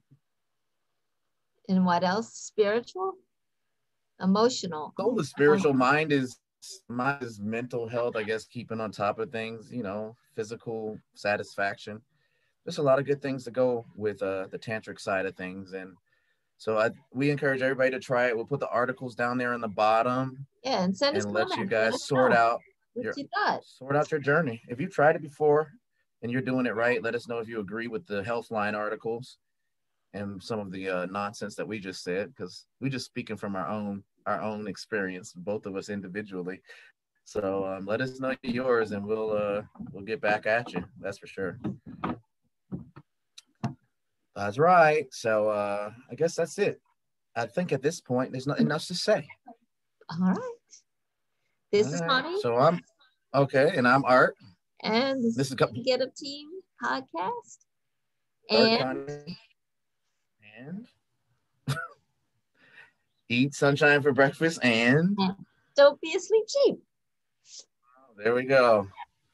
and 1.68 1.86
what 1.86 2.04
else? 2.04 2.34
Spiritual, 2.34 3.14
emotional. 4.22 4.94
Soul 5.00 5.20
is 5.20 5.30
spiritual. 5.30 5.74
Mind 5.74 6.12
is 6.12 6.38
mind 6.90 7.24
is 7.24 7.40
mental 7.40 7.88
health. 7.88 8.16
I 8.16 8.24
guess 8.24 8.46
keeping 8.46 8.80
on 8.80 8.92
top 8.92 9.20
of 9.20 9.32
things. 9.32 9.72
You 9.72 9.84
know, 9.84 10.16
physical 10.36 10.98
satisfaction 11.14 12.02
there's 12.66 12.80
a 12.80 12.84
lot 12.84 13.00
of 13.00 13.06
good 13.06 13.22
things 13.22 13.44
to 13.44 13.52
go 13.52 13.86
with 13.96 14.22
uh, 14.22 14.48
the 14.52 14.60
tantric 14.60 15.00
side 15.00 15.26
of 15.26 15.36
things 15.36 15.74
and 15.74 15.94
so 16.58 16.78
I, 16.78 16.90
we 17.14 17.30
encourage 17.30 17.62
everybody 17.62 17.92
to 17.92 18.00
try 18.00 18.28
it 18.28 18.36
we'll 18.36 18.46
put 18.46 18.60
the 18.60 18.70
articles 18.70 19.16
down 19.16 19.38
there 19.38 19.54
in 19.54 19.62
the 19.62 19.68
bottom 19.68 20.46
yeah 20.64 20.84
and 20.84 20.96
send 20.96 21.16
and 21.16 21.32
let 21.32 21.56
you 21.58 21.66
guys 21.66 22.04
sort 22.06 22.34
out 22.34 22.60
your, 22.96 23.14
you 23.16 23.28
sort 23.64 23.96
out 23.96 24.12
your 24.12 24.20
journey 24.20 24.62
if 24.68 24.80
you've 24.80 24.94
tried 24.94 25.16
it 25.16 25.22
before 25.22 25.72
and 26.26 26.32
you're 26.32 26.42
doing 26.42 26.66
it 26.66 26.74
right 26.74 27.04
let 27.04 27.14
us 27.14 27.28
know 27.28 27.38
if 27.38 27.48
you 27.48 27.60
agree 27.60 27.88
with 27.88 28.06
the 28.08 28.24
healthline 28.24 28.74
articles 28.74 29.38
and 30.16 30.42
some 30.42 30.60
of 30.60 30.72
the 30.72 30.90
uh, 30.90 31.06
nonsense 31.06 31.54
that 31.54 31.68
we 31.68 31.78
just 31.78 32.04
said 32.04 32.30
because 32.30 32.66
we 32.82 32.90
just 32.90 33.06
speaking 33.06 33.38
from 33.38 33.56
our 33.56 33.68
own 33.68 34.04
our 34.26 34.42
own 34.42 34.68
experience 34.68 35.34
both 35.34 35.68
of 35.68 35.76
us 35.76 35.90
individually 35.90 36.60
so 37.26 37.66
um, 37.66 37.86
let 37.86 38.02
us 38.02 38.20
know 38.20 38.34
yours 38.42 38.92
and 38.92 39.06
we'll 39.06 39.32
uh, 39.32 39.62
we'll 39.92 40.04
get 40.04 40.20
back 40.20 40.48
at 40.48 40.74
you 40.74 40.84
that's 41.00 41.20
for 41.20 41.28
sure 41.28 41.60
that's 44.36 44.58
right. 44.58 45.08
So 45.12 45.50
uh, 45.50 45.92
I 46.12 46.16
guess 46.16 46.36
that's 46.36 46.58
it. 46.58 46.82
I 47.36 47.46
think 47.46 47.72
at 47.72 47.82
this 47.82 48.02
point, 48.02 48.32
there's 48.32 48.48
nothing 48.48 48.72
else 48.72 48.88
to 48.88 48.96
say. 48.96 49.28
All 50.10 50.20
right. 50.20 50.38
This 51.72 51.88
All 51.88 51.94
is 51.94 52.02
right. 52.02 52.40
So 52.42 52.58
I'm 52.58 52.82
okay, 53.34 53.72
and 53.76 53.88
I'm 53.88 54.04
Art. 54.06 54.36
And 54.86 55.24
this, 55.24 55.36
this 55.36 55.48
is 55.48 55.54
a 55.54 55.68
Get 55.84 56.02
Up 56.02 56.16
Team 56.16 56.48
podcast. 56.84 57.58
And, 58.50 59.10
and 60.60 60.88
eat 63.30 63.56
sunshine 63.56 64.04
for 64.04 64.12
breakfast 64.12 64.60
and 64.64 65.18
don't 65.76 66.00
be 66.00 66.14
asleep 66.16 66.44
cheap. 66.48 66.76
There 68.24 68.36
we 68.36 68.44
go. 68.44 68.88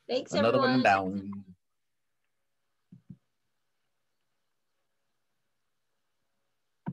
Thanks, 0.08 0.32
Another 0.32 0.58
everyone. 0.58 0.72
one 0.72 0.84
down. 0.84 1.44